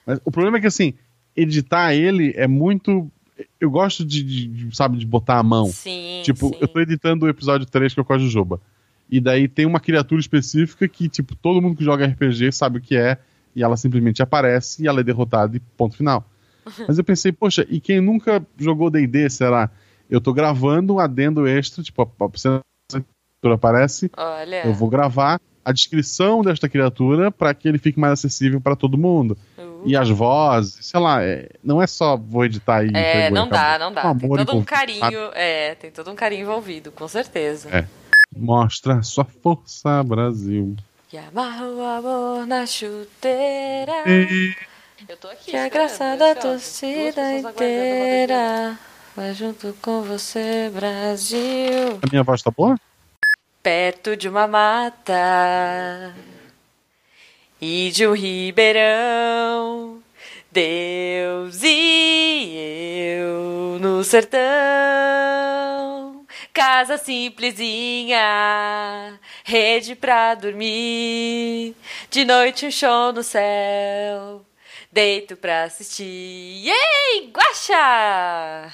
Mas 0.05 0.21
o 0.25 0.31
problema 0.31 0.59
é 0.59 0.61
que, 0.61 0.67
assim, 0.67 0.95
editar 1.37 1.95
ele 1.95 2.33
é 2.37 2.47
muito. 2.47 3.11
Eu 3.61 3.71
gosto 3.71 4.05
de, 4.05 4.23
de- 4.23 4.47
de, 4.49 4.77
sabe, 4.77 4.99
de 4.99 5.07
botar 5.07 5.39
a 5.39 5.43
mão. 5.43 5.67
Sim, 5.67 6.23
Tipo, 6.25 6.49
sim. 6.49 6.57
eu 6.61 6.69
tô 6.69 6.81
editando 6.81 7.27
o 7.27 7.29
episódio 7.29 7.67
3 7.67 7.95
que 7.95 8.01
é 8.01 8.05
com 8.05 8.13
a 8.13 8.19
Jujuba. 8.19 8.61
E 9.11 9.21
daí 9.21 9.49
tem 9.49 9.65
uma 9.67 9.81
criatura 9.81 10.21
específica 10.21 10.87
que, 10.89 11.09
tipo, 11.09 11.35
todo 11.35 11.63
mundo 11.63 11.77
que 11.77 11.85
joga 11.85 12.07
RPG 12.07 12.53
sabe 12.53 12.79
o 12.79 12.81
que 12.81 12.97
é, 12.97 13.17
e 13.57 13.63
ela 13.63 13.77
simplesmente 13.77 14.23
aparece 14.23 14.83
e 14.83 14.87
ela 14.89 15.01
é 15.01 15.05
derrotada 15.05 15.57
e 15.57 15.61
ponto 15.61 15.97
final. 15.97 16.29
Mas 16.87 16.99
eu 16.99 17.05
pensei, 17.05 17.33
poxa, 17.33 17.67
e 17.71 17.81
quem 17.81 18.01
nunca 18.01 18.45
jogou 18.59 18.91
DD, 18.91 19.31
será? 19.31 19.71
Eu 20.11 20.21
tô 20.21 20.33
gravando 20.33 20.95
um 20.95 20.99
adendo 20.99 21.47
extra, 21.47 21.83
tipo, 21.83 22.03
a, 22.03 22.05
a 22.05 22.29
criatura 22.91 23.55
aparece, 23.55 24.11
Olha. 24.17 24.67
eu 24.67 24.75
vou 24.75 24.89
gravar 24.89 25.41
a 25.65 25.73
descrição 25.73 26.43
desta 26.43 26.69
criatura 26.69 27.31
para 27.31 27.53
que 27.55 27.69
ele 27.69 27.79
fique 27.79 27.99
mais 28.01 28.15
acessível 28.15 28.61
para 28.61 28.75
todo 28.75 28.97
mundo. 28.99 29.37
Uh. 29.57 29.68
E 29.85 29.97
as 29.97 30.09
vozes, 30.11 30.79
sei 30.87 31.01
lá, 31.01 31.23
é- 31.23 31.49
não 31.63 31.81
é 31.83 31.87
só 31.87 32.17
vou 32.17 32.45
editar 32.45 32.85
e 32.85 32.95
É, 32.97 33.29
e 33.29 33.31
não 33.31 33.43
acabou. 33.45 33.59
dá, 33.59 33.79
não 33.79 33.93
dá. 33.93 34.01
Um 34.11 34.17
Tem 34.19 34.27
amor 34.27 34.39
todo 34.39 34.49
um 34.49 34.61
envolvido, 34.61 34.77
sabe? 34.77 35.09
carinho, 35.11 35.31
é, 35.35 35.75
tem 35.75 35.91
todo 35.91 36.11
um 36.11 36.15
carinho 36.15 36.43
envolvido, 36.43 36.91
com 36.93 37.07
certeza. 37.09 37.69
É. 37.75 37.87
Mostra 38.37 39.03
sua 39.03 39.25
força, 39.25 40.03
Brasil. 40.03 40.77
E 41.13 41.17
amarra 41.17 41.67
o 41.67 41.83
amor 41.83 42.47
na 42.47 42.67
chuteira. 42.67 43.93
Eu 45.09 45.17
tô 45.17 45.29
aqui. 45.29 45.53
Que 45.53 45.57
a 45.57 45.69
graça 45.69 46.17
da 46.17 46.35
torcida 46.35 47.33
inteira 47.39 48.79
vai 49.17 49.33
junto 49.33 49.75
com 49.81 50.03
você, 50.03 50.71
Brasil. 50.75 51.99
A 52.03 52.11
minha 52.11 52.23
voz 52.23 52.43
tá 52.43 52.51
boa? 52.51 52.77
Perto 53.63 54.17
de 54.17 54.29
uma 54.29 54.47
mata 54.47 56.15
e 57.61 57.91
de 57.91 58.07
um 58.07 58.13
ribeirão. 58.13 60.03
Deus 60.51 61.63
e 61.63 62.55
eu 63.19 63.79
no 63.81 64.03
sertão. 64.03 64.39
Casa 66.53 66.97
simplesinha, 66.99 68.19
rede 69.45 69.95
pra 69.95 70.35
dormir. 70.35 71.77
De 72.11 72.25
noite 72.25 72.67
um 72.67 72.71
show 72.71 73.13
no 73.13 73.23
céu, 73.23 74.45
deito 74.91 75.37
pra 75.37 75.65
assistir. 75.65 76.69
Ei, 76.69 77.31
Guaxa! 77.31 78.73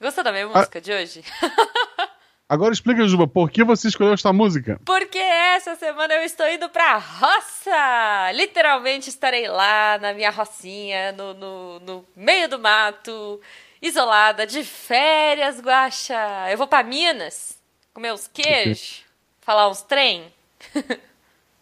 Gostou 0.00 0.24
da 0.24 0.32
minha 0.32 0.48
música 0.48 0.80
de 0.80 0.92
hoje? 0.92 1.22
Agora 2.48 2.72
explica, 2.72 3.06
Juba, 3.06 3.26
por 3.28 3.50
que 3.50 3.62
você 3.62 3.88
escolheu 3.88 4.14
esta 4.14 4.32
música? 4.32 4.80
Porque 4.84 5.17
essa 5.58 5.74
semana 5.74 6.14
eu 6.14 6.22
estou 6.22 6.48
indo 6.48 6.68
pra 6.68 6.96
roça! 6.98 8.32
Literalmente 8.32 9.08
estarei 9.10 9.48
lá 9.48 9.98
na 10.00 10.12
minha 10.14 10.30
rocinha, 10.30 11.10
no, 11.12 11.34
no, 11.34 11.80
no 11.80 12.04
meio 12.14 12.48
do 12.48 12.58
mato, 12.60 13.40
isolada, 13.82 14.46
de 14.46 14.62
férias, 14.62 15.60
guacha. 15.60 16.16
Eu 16.48 16.56
vou 16.56 16.68
pra 16.68 16.84
Minas, 16.84 17.58
comer 17.92 18.12
uns 18.12 18.28
queijos, 18.28 19.04
falar 19.40 19.68
uns 19.68 19.82
trem. 19.82 20.32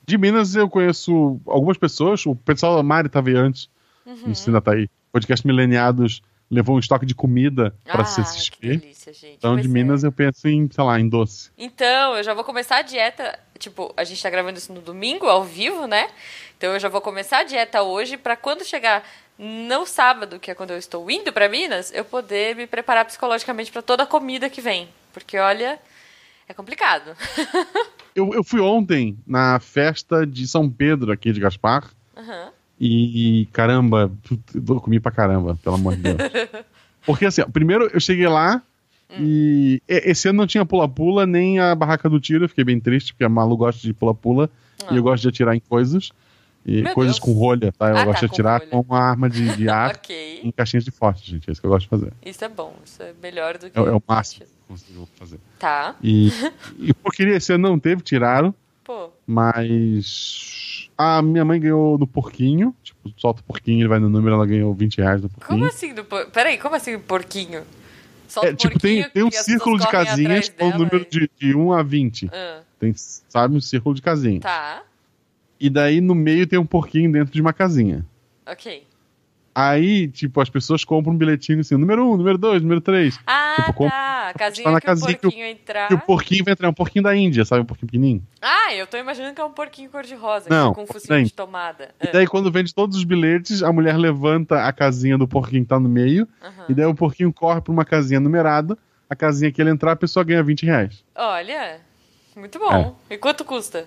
De 0.06 0.18
Minas 0.18 0.54
eu 0.54 0.68
conheço 0.68 1.40
algumas 1.46 1.78
pessoas, 1.78 2.24
o 2.26 2.36
pessoal 2.36 2.76
da 2.76 2.82
Mari 2.82 3.06
estava 3.08 3.28
aí 3.30 3.34
antes, 3.36 3.68
Uhum. 4.04 4.32
ainda 4.46 4.60
tá 4.60 4.72
aí. 4.74 4.88
Podcast 5.10 5.44
Mileniados 5.46 6.22
levou 6.50 6.76
um 6.76 6.78
estoque 6.78 7.04
de 7.04 7.14
comida 7.14 7.74
para 7.84 8.02
ah, 8.02 8.04
CCXP. 8.04 8.56
que 8.56 8.76
delícia, 8.76 9.12
gente. 9.12 9.34
Então, 9.36 9.56
de 9.56 9.66
é. 9.66 9.70
Minas 9.70 10.04
eu 10.04 10.12
penso 10.12 10.48
em, 10.48 10.68
sei 10.70 10.84
lá, 10.84 10.98
em 10.98 11.08
doce. 11.08 11.50
Então, 11.56 12.16
eu 12.16 12.22
já 12.22 12.34
vou 12.34 12.44
começar 12.44 12.78
a 12.78 12.82
dieta. 12.82 13.38
Tipo, 13.58 13.92
a 13.96 14.04
gente 14.04 14.22
tá 14.22 14.30
gravando 14.30 14.58
isso 14.58 14.72
no 14.72 14.80
domingo, 14.80 15.26
ao 15.26 15.42
vivo, 15.42 15.86
né? 15.86 16.08
Então 16.56 16.72
eu 16.72 16.80
já 16.80 16.88
vou 16.88 17.00
começar 17.00 17.38
a 17.38 17.44
dieta 17.44 17.82
hoje 17.82 18.16
pra 18.16 18.36
quando 18.36 18.64
chegar 18.64 19.04
no 19.38 19.84
sábado, 19.84 20.38
que 20.38 20.50
é 20.50 20.54
quando 20.54 20.70
eu 20.70 20.78
estou 20.78 21.10
indo 21.10 21.32
pra 21.32 21.48
Minas, 21.48 21.92
eu 21.92 22.04
poder 22.04 22.56
me 22.56 22.66
preparar 22.66 23.04
psicologicamente 23.04 23.70
pra 23.70 23.82
toda 23.82 24.04
a 24.04 24.06
comida 24.06 24.48
que 24.48 24.60
vem. 24.60 24.88
Porque, 25.12 25.38
olha, 25.38 25.78
é 26.48 26.54
complicado. 26.54 27.16
Eu, 28.16 28.32
eu 28.32 28.42
fui 28.42 28.62
ontem 28.62 29.18
na 29.26 29.60
festa 29.60 30.26
de 30.26 30.48
São 30.48 30.70
Pedro 30.70 31.12
aqui 31.12 31.32
de 31.32 31.38
Gaspar. 31.38 31.90
Aham. 32.16 32.50
E 32.80 33.48
caramba, 33.52 34.10
eu 34.54 34.80
comi 34.80 35.00
pra 35.00 35.10
caramba, 35.12 35.58
pelo 35.62 35.76
amor 35.76 35.96
de 35.96 36.02
Deus. 36.02 36.16
Porque 37.06 37.24
assim, 37.26 37.40
ó, 37.42 37.46
primeiro 37.48 37.88
eu 37.92 38.00
cheguei 38.00 38.26
lá 38.28 38.62
Hum. 39.08 39.18
e 39.20 39.80
esse 39.86 40.28
ano 40.28 40.38
não 40.38 40.46
tinha 40.48 40.66
pula-pula 40.66 41.24
nem 41.26 41.60
a 41.60 41.72
barraca 41.76 42.10
do 42.10 42.18
tiro. 42.18 42.44
Eu 42.44 42.48
fiquei 42.48 42.64
bem 42.64 42.80
triste, 42.80 43.12
porque 43.12 43.22
a 43.22 43.28
Malu 43.28 43.56
gosta 43.56 43.80
de 43.80 43.92
pula-pula 43.94 44.50
Ah. 44.84 44.92
e 44.92 44.96
eu 44.96 45.02
gosto 45.04 45.22
de 45.22 45.28
atirar 45.28 45.54
em 45.54 45.60
coisas. 45.60 46.10
E 46.66 46.82
Meu 46.82 46.92
coisas 46.92 47.14
Deus. 47.14 47.24
com 47.24 47.32
rolha, 47.32 47.70
tá? 47.70 47.88
Eu 47.90 47.96
Ah, 47.98 48.04
gosto 48.04 48.20
tá, 48.22 48.26
de 48.26 48.28
com 48.28 48.34
atirar 48.34 48.58
rolha. 48.58 48.70
com 48.72 48.80
uma 48.80 48.98
arma 48.98 49.30
de, 49.30 49.56
de 49.56 49.68
ar 49.70 49.94
ok. 49.94 50.40
em 50.42 50.50
caixinhas 50.50 50.84
de 50.84 50.90
fósforo, 50.90 51.24
gente. 51.30 51.48
É 51.48 51.52
isso 51.52 51.60
que 51.60 51.66
eu 51.68 51.70
gosto 51.70 51.84
de 51.84 51.88
fazer. 51.88 52.12
Isso 52.24 52.44
é 52.44 52.48
bom. 52.48 52.74
Isso 52.84 53.00
é 53.00 53.12
melhor 53.22 53.56
do 53.56 53.70
que. 53.70 53.78
É, 53.78 53.82
é 53.82 53.92
o 53.92 54.02
máximo 54.08 54.44
que 54.44 54.50
eu 54.50 54.56
consigo 54.66 55.08
fazer. 55.14 55.38
Tá. 55.60 55.94
E, 56.02 56.26
e 56.76 56.92
queria, 57.12 57.36
esse 57.36 57.52
ano 57.52 57.68
não 57.68 57.78
teve, 57.78 58.02
tiraram. 58.02 58.52
Pô. 58.82 59.10
Mas 59.24 60.65
a 60.96 61.20
minha 61.22 61.44
mãe 61.44 61.60
ganhou 61.60 61.98
no 61.98 62.06
porquinho. 62.06 62.74
Tipo, 62.82 63.12
solta 63.16 63.40
o 63.40 63.44
porquinho, 63.44 63.80
ele 63.80 63.88
vai 63.88 63.98
no 63.98 64.08
número, 64.08 64.34
ela 64.34 64.46
ganhou 64.46 64.72
20 64.74 64.98
reais 64.98 65.22
no 65.22 65.28
porquinho. 65.28 65.58
Como 65.60 65.64
assim 65.70 65.94
do 65.94 66.04
por... 66.04 66.26
Peraí, 66.30 66.58
como 66.58 66.74
assim 66.74 66.98
porquinho? 66.98 67.62
Solta 68.28 68.48
É, 68.48 68.54
tipo, 68.54 68.78
tem, 68.78 69.02
porquinho 69.02 69.10
tem 69.12 69.22
um 69.22 69.30
que 69.30 69.36
as 69.36 69.44
círculo 69.44 69.78
de 69.78 69.86
casinhas 69.88 70.48
com 70.48 70.64
o 70.68 70.70
número 70.72 71.02
e- 71.02 71.08
de, 71.08 71.30
de 71.38 71.54
1 71.56 71.72
a 71.72 71.82
20. 71.82 72.30
Ah, 72.32 72.60
Tem, 72.78 72.92
sabe, 72.96 73.56
um 73.56 73.60
círculo 73.60 73.94
de 73.94 74.02
casinhas. 74.02 74.42
tá. 74.42 74.82
E 75.58 75.70
daí 75.70 76.00
no 76.02 76.14
meio 76.14 76.46
tem 76.46 76.58
um 76.58 76.66
porquinho 76.66 77.10
dentro 77.10 77.32
de 77.32 77.40
uma 77.40 77.52
casinha. 77.52 78.04
Ok. 78.46 78.82
Aí, 79.58 80.06
tipo, 80.08 80.38
as 80.40 80.50
pessoas 80.50 80.84
compram 80.84 81.14
um 81.14 81.16
bilhetinho 81.16 81.60
assim, 81.60 81.76
número 81.76 82.06
1, 82.12 82.16
número 82.18 82.36
2, 82.36 82.60
número 82.60 82.80
3. 82.82 83.18
Ah, 83.26 83.54
Tipo, 83.56 83.72
como- 83.72 83.90
tá. 83.90 84.34
Casinha 84.36 84.70
na 84.70 84.80
que 84.80 84.86
casinha 84.86 85.10
o 85.12 85.14
que 85.14 85.18
o- 85.18 85.30
porquinho 85.30 85.46
entrar. 85.46 85.90
E 85.90 85.94
o 85.94 85.98
porquinho 85.98 86.44
vai 86.44 86.52
entrar, 86.52 86.66
é 86.66 86.70
um 86.70 86.74
porquinho 86.74 87.02
da 87.04 87.16
Índia, 87.16 87.42
sabe? 87.44 87.62
Um 87.62 87.64
porquinho 87.64 87.86
pequenininho. 87.86 88.22
Ah, 88.42 88.74
eu 88.74 88.86
tô 88.86 88.98
imaginando 88.98 89.34
que 89.34 89.40
é 89.40 89.44
um 89.44 89.50
porquinho 89.52 89.88
cor-de-rosa, 89.88 90.48
Não, 90.50 90.74
com 90.74 90.82
um 90.82 90.86
focinho 90.86 91.08
porquinho. 91.08 91.26
de 91.26 91.32
tomada. 91.32 91.88
E 92.02 92.12
daí, 92.12 92.26
quando 92.26 92.52
vende 92.52 92.74
todos 92.74 92.98
os 92.98 93.04
bilhetes, 93.04 93.62
a 93.62 93.72
mulher 93.72 93.96
levanta 93.96 94.66
a 94.66 94.72
casinha 94.74 95.16
do 95.16 95.26
porquinho 95.26 95.62
que 95.62 95.68
tá 95.70 95.80
no 95.80 95.88
meio. 95.88 96.28
Aham. 96.42 96.64
E 96.68 96.74
daí 96.74 96.84
o 96.84 96.94
porquinho 96.94 97.32
corre 97.32 97.62
pra 97.62 97.72
uma 97.72 97.84
casinha 97.84 98.20
numerada. 98.20 98.76
A 99.08 99.16
casinha 99.16 99.50
que 99.50 99.62
ele 99.62 99.70
entrar, 99.70 99.92
a 99.92 99.96
pessoa 99.96 100.22
ganha 100.24 100.42
20 100.42 100.66
reais. 100.66 101.02
Olha, 101.14 101.80
muito 102.36 102.58
bom. 102.58 102.94
E 103.08 103.16
quanto 103.16 103.42
custa? 103.44 103.86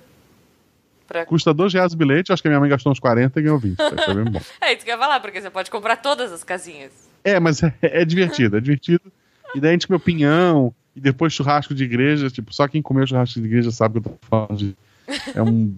Pra... 1.09 1.25
Custa 1.25 1.51
2 1.51 1.73
reais 1.73 1.93
o 1.93 1.97
bilhete, 1.97 2.31
acho 2.31 2.39
que 2.41 2.47
a 2.47 2.51
minha 2.51 2.59
mãe 2.59 2.69
gastou 2.69 2.91
uns 2.91 2.99
40 2.99 3.39
e 3.39 3.43
ganhou 3.43 3.57
20. 3.57 3.75
Foi 3.75 3.97
foi 3.97 4.13
bem 4.13 4.31
bom. 4.31 4.41
É 4.61 4.73
isso 4.73 4.85
que 4.85 4.91
eu 4.91 4.93
ia 4.93 4.99
falar, 4.99 5.19
porque 5.19 5.41
você 5.41 5.49
pode 5.49 5.71
comprar 5.71 5.97
todas 5.97 6.31
as 6.31 6.43
casinhas. 6.43 6.91
É, 7.23 7.39
mas 7.39 7.63
é, 7.63 7.73
é 7.81 8.05
divertido, 8.05 8.57
é 8.57 8.61
divertido. 8.61 9.11
E 9.55 9.59
daí 9.59 9.71
a 9.71 9.73
gente 9.73 9.87
comeu 9.87 9.99
pinhão, 9.99 10.73
e 10.95 11.01
depois 11.01 11.33
churrasco 11.33 11.73
de 11.73 11.83
igreja. 11.83 12.29
Tipo, 12.29 12.53
só 12.53 12.67
quem 12.67 12.81
comeu 12.81 13.07
churrasco 13.07 13.39
de 13.39 13.45
igreja 13.47 13.71
sabe 13.71 13.97
o 13.97 14.01
que 14.01 14.07
eu 14.07 14.11
tô 14.11 14.27
falando. 14.29 14.57
De, 14.57 14.77
é, 15.33 15.41
um, 15.41 15.75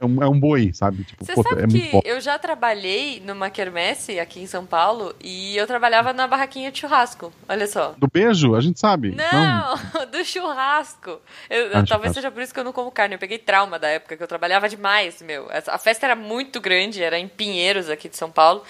é, 0.00 0.04
um, 0.06 0.22
é 0.22 0.28
um 0.28 0.38
boi, 0.40 0.72
sabe? 0.72 1.04
Tipo, 1.04 1.24
Você 1.24 1.34
pô, 1.34 1.42
sabe 1.42 1.62
é 1.62 1.66
que 1.66 1.90
bom. 1.92 2.00
eu 2.04 2.20
já 2.20 2.38
trabalhei 2.38 3.20
numa 3.24 3.50
quermesse 3.50 4.18
aqui 4.18 4.40
em 4.40 4.46
São 4.46 4.64
Paulo 4.64 5.14
e 5.22 5.56
eu 5.56 5.66
trabalhava 5.66 6.12
na 6.12 6.26
barraquinha 6.26 6.72
de 6.72 6.78
churrasco. 6.80 7.32
Olha 7.48 7.66
só. 7.66 7.94
Do 7.98 8.08
beijo, 8.12 8.54
a 8.54 8.60
gente 8.60 8.80
sabe. 8.80 9.10
Não, 9.10 9.74
do 10.10 10.24
churrasco. 10.24 11.20
Eu- 11.48 11.66
Ah, 11.66 11.70
talvez 11.70 11.88
churrasco. 11.88 12.14
seja 12.14 12.30
por 12.30 12.42
isso 12.42 12.52
que 12.54 12.60
eu 12.60 12.64
não 12.64 12.72
como 12.72 12.90
carne. 12.90 13.14
Eu 13.14 13.18
peguei 13.18 13.38
trauma 13.38 13.78
da 13.78 13.88
época 13.88 14.16
que 14.16 14.22
eu 14.22 14.28
trabalhava 14.28 14.68
demais, 14.68 15.20
meu. 15.22 15.48
A 15.66 15.78
festa 15.78 16.06
era 16.06 16.16
muito 16.16 16.60
grande, 16.60 17.02
era 17.02 17.18
em 17.18 17.28
Pinheiros, 17.28 17.88
aqui 17.90 18.08
de 18.08 18.16
São 18.16 18.30
Paulo. 18.30 18.62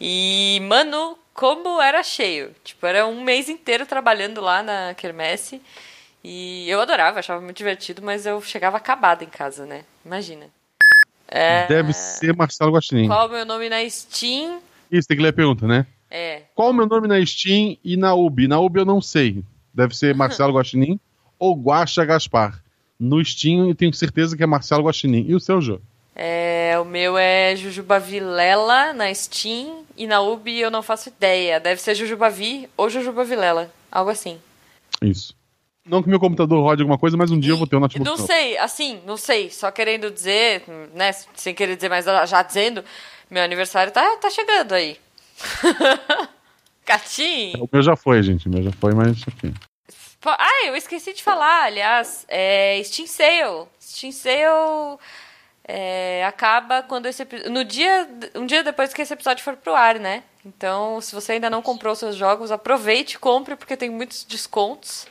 E, 0.00 0.60
mano, 0.68 1.16
como 1.32 1.80
era 1.80 2.02
cheio. 2.02 2.54
Tipo, 2.62 2.86
era 2.86 3.06
um 3.06 3.22
mês 3.22 3.48
inteiro 3.48 3.86
trabalhando 3.86 4.40
lá 4.40 4.62
na 4.62 4.94
quermesse. 4.94 5.60
E 6.22 6.68
eu 6.68 6.80
adorava, 6.80 7.20
achava 7.20 7.40
muito 7.40 7.56
divertido, 7.56 8.02
mas 8.02 8.26
eu 8.26 8.40
chegava 8.42 8.76
acabada 8.76 9.22
em 9.22 9.28
casa, 9.28 9.64
né? 9.64 9.84
Imagina. 10.04 10.46
É, 11.28 11.66
Deve 11.66 11.92
ser 11.92 12.34
Marcelo 12.34 12.72
Guaxinim. 12.72 13.08
Qual 13.08 13.26
o 13.28 13.30
meu 13.30 13.44
nome 13.44 13.68
na 13.68 13.88
Steam? 13.88 14.60
Isso, 14.90 15.08
tem 15.08 15.16
que 15.16 15.22
ler 15.22 15.30
a 15.30 15.32
pergunta, 15.32 15.66
né? 15.66 15.86
É. 16.10 16.42
Qual 16.54 16.70
o 16.70 16.72
meu 16.72 16.86
nome 16.86 17.08
na 17.08 17.24
Steam 17.24 17.76
e 17.84 17.96
na 17.96 18.14
UB? 18.14 18.46
Na 18.46 18.60
UB 18.60 18.78
eu 18.78 18.84
não 18.84 19.00
sei. 19.00 19.42
Deve 19.74 19.96
ser 19.96 20.14
Marcelo 20.16 20.52
Guaxinim 20.54 21.00
ou 21.38 21.54
Guaxa 21.54 22.04
Gaspar. 22.04 22.62
No 22.98 23.22
Steam 23.24 23.68
eu 23.68 23.74
tenho 23.74 23.92
certeza 23.92 24.36
que 24.36 24.42
é 24.42 24.46
Marcelo 24.46 24.84
Guaxinim. 24.84 25.26
E 25.28 25.34
o 25.34 25.40
seu 25.40 25.60
jogo? 25.60 25.82
É, 26.14 26.78
o 26.80 26.84
meu 26.84 27.18
é 27.18 27.54
Jujuba 27.54 27.98
Vilela 27.98 28.94
na 28.94 29.12
Steam 29.12 29.84
e 29.94 30.06
na 30.06 30.22
Ubi 30.22 30.58
eu 30.58 30.70
não 30.70 30.82
faço 30.82 31.10
ideia. 31.10 31.60
Deve 31.60 31.80
ser 31.80 31.94
Jujuba 31.94 32.30
Vi 32.30 32.70
ou 32.74 32.88
Jujuba 32.88 33.22
Vilela, 33.22 33.70
algo 33.92 34.10
assim. 34.10 34.38
Isso. 35.02 35.34
Não 35.86 36.02
que 36.02 36.08
meu 36.08 36.18
computador 36.18 36.60
rode 36.62 36.82
alguma 36.82 36.98
coisa, 36.98 37.16
mas 37.16 37.30
um 37.30 37.38
dia 37.38 37.52
eu 37.52 37.56
vou 37.56 37.66
ter 37.66 37.76
um 37.76 37.80
notebook. 37.80 38.04
Não 38.04 38.16
sei, 38.16 38.58
assim, 38.58 39.00
não 39.06 39.16
sei. 39.16 39.50
Só 39.50 39.70
querendo 39.70 40.10
dizer, 40.10 40.64
né, 40.92 41.12
sem 41.34 41.54
querer 41.54 41.76
dizer, 41.76 41.88
mas 41.88 42.04
já 42.04 42.42
dizendo, 42.42 42.84
meu 43.30 43.42
aniversário 43.42 43.92
tá, 43.92 44.16
tá 44.16 44.28
chegando 44.28 44.72
aí. 44.72 44.98
Catim! 46.84 47.52
O 47.60 47.68
meu 47.72 47.82
já 47.82 47.94
foi, 47.94 48.22
gente. 48.22 48.48
O 48.48 48.50
meu 48.50 48.64
já 48.64 48.72
foi, 48.72 48.94
mas 48.94 49.10
enfim. 49.26 49.54
Ah, 50.24 50.66
eu 50.66 50.74
esqueci 50.74 51.12
de 51.12 51.22
falar, 51.22 51.64
aliás, 51.64 52.24
é 52.28 52.80
Steam 52.82 53.06
Sale. 53.06 53.68
Steam 53.80 54.10
Sale 54.10 54.98
é, 55.64 56.24
acaba 56.26 56.82
quando 56.82 57.06
esse 57.06 57.24
no 57.48 57.64
dia 57.64 58.08
um 58.34 58.44
dia 58.44 58.64
depois 58.64 58.92
que 58.92 59.02
esse 59.02 59.12
episódio 59.12 59.44
for 59.44 59.56
pro 59.56 59.74
ar, 59.74 60.00
né? 60.00 60.24
Então, 60.44 61.00
se 61.00 61.14
você 61.14 61.32
ainda 61.32 61.50
não 61.50 61.62
comprou 61.62 61.94
seus 61.94 62.16
jogos, 62.16 62.50
aproveite 62.50 63.14
e 63.14 63.18
compre 63.18 63.54
porque 63.54 63.76
tem 63.76 63.90
muitos 63.90 64.24
descontos 64.24 65.06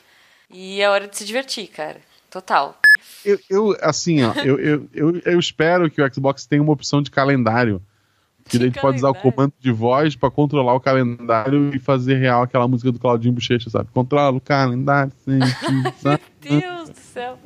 e 0.49 0.81
é 0.81 0.89
hora 0.89 1.07
de 1.07 1.17
se 1.17 1.25
divertir, 1.25 1.67
cara. 1.67 1.97
Total. 2.29 2.77
Eu, 3.23 3.39
eu, 3.49 3.77
assim, 3.81 4.23
ó, 4.23 4.33
eu, 4.43 4.59
eu, 4.59 4.89
eu, 4.93 5.21
eu 5.25 5.39
espero 5.39 5.89
que 5.89 6.01
o 6.01 6.13
Xbox 6.13 6.45
tenha 6.45 6.61
uma 6.61 6.73
opção 6.73 7.01
de 7.01 7.09
calendário. 7.09 7.81
Que 8.47 8.59
daí 8.59 8.67
a 8.67 8.69
gente 8.71 8.79
pode 8.79 8.97
usar 8.97 9.09
o 9.09 9.15
comando 9.15 9.53
de 9.59 9.71
voz 9.71 10.15
pra 10.15 10.29
controlar 10.29 10.75
o 10.75 10.79
calendário 10.79 11.73
e 11.73 11.79
fazer 11.79 12.17
real 12.17 12.43
aquela 12.43 12.67
música 12.67 12.91
do 12.91 12.99
Claudinho 12.99 13.33
Bochecha, 13.33 13.71
sabe? 13.71 13.89
Controla 13.91 14.37
o 14.37 14.39
calendário, 14.41 15.11
sempre, 15.25 15.91
sabe? 15.99 16.21
Deus 16.41 16.89
do 16.89 16.95
céu. 16.99 17.39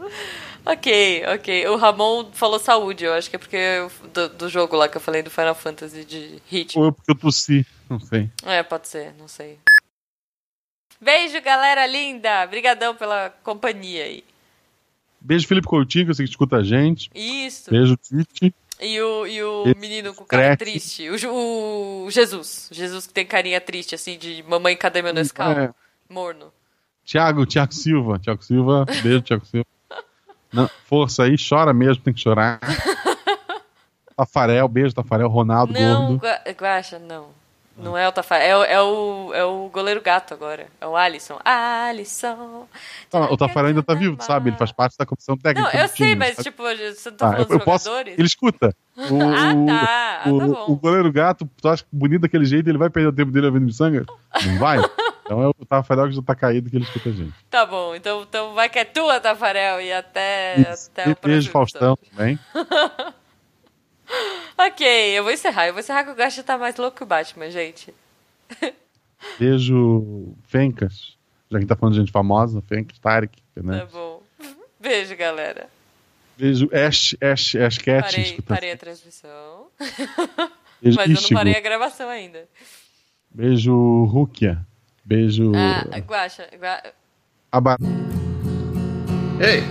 Ok, 0.65 1.23
ok. 1.35 1.67
O 1.69 1.77
Ramon 1.77 2.29
falou 2.33 2.59
saúde, 2.59 3.05
eu 3.05 3.13
acho 3.13 3.29
que 3.29 3.37
é 3.37 3.39
porque 3.39 3.55
eu- 3.55 3.89
do, 4.13 4.27
do 4.29 4.49
jogo 4.49 4.75
lá 4.75 4.89
que 4.89 4.97
eu 4.97 5.01
falei 5.01 5.23
do 5.23 5.29
Final 5.29 5.55
Fantasy 5.55 6.03
de 6.03 6.41
ritmo. 6.47 6.81
Ou 6.81 6.89
é 6.89 6.91
porque 6.91 7.11
eu 7.11 7.15
tossi, 7.15 7.65
não 7.89 7.99
sei. 8.01 8.29
É, 8.45 8.61
pode 8.61 8.89
ser, 8.89 9.13
não 9.17 9.29
sei. 9.29 9.57
Beijo, 11.01 11.41
galera 11.41 11.85
linda! 11.87 12.43
Obrigadão 12.45 12.95
pela 12.95 13.29
companhia 13.43 14.03
aí. 14.03 14.23
Beijo, 15.21 15.47
Felipe 15.47 15.67
Coutinho, 15.67 16.05
que 16.05 16.11
eu 16.11 16.15
sei 16.15 16.25
que 16.25 16.31
escuta 16.31 16.57
a 16.57 16.63
gente. 16.63 17.09
Isso. 17.15 17.69
Beijo, 17.71 17.95
Tite. 17.97 18.53
E 18.81 19.01
o, 19.01 19.27
e 19.27 19.43
o 19.43 19.63
Esse 19.67 19.75
menino 19.77 20.13
com 20.13 20.23
cara 20.23 20.55
crack. 20.55 20.57
triste. 20.63 21.09
O, 21.09 22.05
o 22.05 22.11
Jesus. 22.11 22.69
Jesus 22.71 23.05
que 23.07 23.13
tem 23.13 23.25
carinha 23.25 23.59
triste, 23.59 23.93
assim, 23.95 24.17
de 24.17 24.43
mamãe, 24.47 24.75
cadê 24.77 25.01
meu 25.01 25.13
Nescau? 25.13 25.51
É. 25.51 25.73
Morno. 26.09 26.51
Tiago, 27.03 27.45
Tiago 27.45 27.73
Silva. 27.73 28.19
Tiago 28.19 28.41
Silva, 28.43 28.85
beijo, 29.03 29.21
Tiago 29.21 29.45
Silva. 29.45 29.65
Não, 30.53 30.69
força 30.85 31.23
aí, 31.23 31.35
chora 31.37 31.73
mesmo, 31.73 32.03
tem 32.03 32.13
que 32.13 32.21
chorar. 32.21 32.59
Tafarel, 34.15 34.67
beijo, 34.67 34.93
Tafarel, 34.95 35.27
Ronaldo, 35.29 35.73
Não, 35.73 36.17
gordo. 36.17 36.19
Gua- 36.19 36.41
Guaxa, 36.53 36.99
não. 36.99 37.29
Não 37.81 37.97
é 37.97 38.07
o 38.07 38.11
Tafarel, 38.11 38.63
é, 38.63 38.81
o- 38.81 38.83
é, 38.83 38.83
o, 38.83 39.33
é 39.33 39.43
o 39.45 39.69
goleiro 39.69 40.01
gato 40.01 40.33
agora. 40.33 40.67
É 40.81 40.85
o 40.87 40.95
Alisson. 40.95 41.39
Alisson. 41.45 42.67
Ah, 43.11 43.31
o 43.31 43.37
Tafarel 43.37 43.69
ainda 43.69 43.83
tá 43.83 43.93
vivo, 43.93 44.17
sabe? 44.21 44.49
Ele 44.49 44.57
faz 44.57 44.71
parte 44.71 44.97
da 44.97 45.05
comissão 45.05 45.37
técnica. 45.37 45.71
Não, 45.73 45.81
eu 45.81 45.87
sei, 45.87 46.07
time, 46.07 46.15
mas 46.15 46.35
sabe? 46.35 46.43
tipo, 46.43 46.63
você 46.63 47.09
não 47.09 47.17
tá 47.17 47.25
Ah, 47.27 47.31
falando 47.31 47.47
eu, 47.49 47.53
eu 47.53 47.57
dos 47.57 47.65
posso. 47.65 47.85
jogadores? 47.85 48.13
Ele 48.17 48.27
escuta. 48.27 48.75
O, 48.99 49.23
Ah, 49.23 49.53
tá. 49.65 50.21
Ah, 50.25 50.29
o, 50.29 50.39
tá 50.39 50.45
bom. 50.47 50.65
o 50.73 50.75
goleiro 50.75 51.09
gato, 51.09 51.49
tu 51.61 51.69
acha 51.69 51.85
bonito 51.89 52.19
daquele 52.23 52.43
jeito, 52.43 52.67
ele 52.67 52.77
vai 52.77 52.89
perder 52.89 53.07
o 53.07 53.13
tempo 53.13 53.31
dele 53.31 53.45
ouvindo 53.47 53.63
miçanga? 53.65 54.05
Não 54.45 54.57
vai? 54.59 54.77
Então 55.29 55.43
é 55.43 55.47
o 55.47 55.53
Tafarel 55.63 56.07
que 56.07 56.13
já 56.15 56.23
tá 56.23 56.33
caído 56.33 56.71
que 56.71 56.75
ele 56.75 56.85
escuta 56.85 57.09
a 57.09 57.11
gente. 57.11 57.31
Tá 57.51 57.63
bom, 57.63 57.93
então, 57.93 58.23
então 58.23 58.55
vai 58.55 58.67
que 58.67 58.79
é 58.79 58.83
tua, 58.83 59.19
Tafarel, 59.19 59.79
e 59.79 59.93
até, 59.93 60.55
Isso. 60.73 60.89
até 60.89 61.07
E 61.07 61.11
o 61.11 61.15
próximo 61.15 61.21
beijo, 61.35 61.51
Faustão, 61.51 61.95
também. 62.17 62.39
Ok, 64.59 64.85
eu 65.17 65.23
vou 65.23 65.31
encerrar. 65.31 65.67
Eu 65.67 65.73
vou 65.73 65.79
encerrar 65.79 66.03
que 66.03 66.11
o 66.11 66.13
Guaxa 66.13 66.43
tá 66.43 66.57
mais 66.57 66.75
louco 66.75 66.97
que 66.97 67.03
o 67.03 67.05
Batman, 67.05 67.49
gente. 67.49 67.93
Beijo, 69.39 70.33
Fencas. 70.43 71.17
Já 71.49 71.59
que 71.59 71.65
tá 71.65 71.77
falando 71.77 71.93
de 71.93 72.01
gente 72.01 72.11
famosa, 72.11 72.61
Fencas, 72.67 72.99
Tarek, 72.99 73.41
né? 73.55 73.79
Tá 73.79 73.85
bom. 73.85 74.21
Beijo, 74.77 75.15
galera. 75.15 75.69
Beijo, 76.37 76.69
Ash, 76.73 77.15
Ash, 77.21 77.55
Ash 77.55 77.77
Cat. 77.77 78.01
Parei, 78.11 78.23
escuta. 78.25 78.53
parei 78.53 78.71
a 78.73 78.77
transmissão. 78.77 79.67
Beijo, 80.81 80.97
Mas 80.99 81.09
eu 81.09 81.21
não 81.21 81.29
parei 81.29 81.55
a 81.55 81.61
gravação 81.61 82.09
ainda. 82.09 82.45
Beijo, 83.31 84.03
Rukia. 84.05 84.59
Beijo, 85.05 85.53
Ah, 85.55 85.99
Guaxa, 85.99 86.49
Gua... 86.57 86.83
Aba... 87.51 87.77
Ei, 89.39 89.61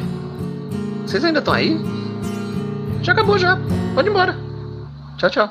vocês 1.06 1.22
ainda 1.24 1.40
estão 1.40 1.52
aí? 1.52 1.76
Já 3.02 3.12
acabou 3.12 3.38
já. 3.38 3.58
Pode 3.94 4.08
ir 4.08 4.10
embora. 4.10 4.47
Tchau, 5.18 5.28
tchau. 5.30 5.46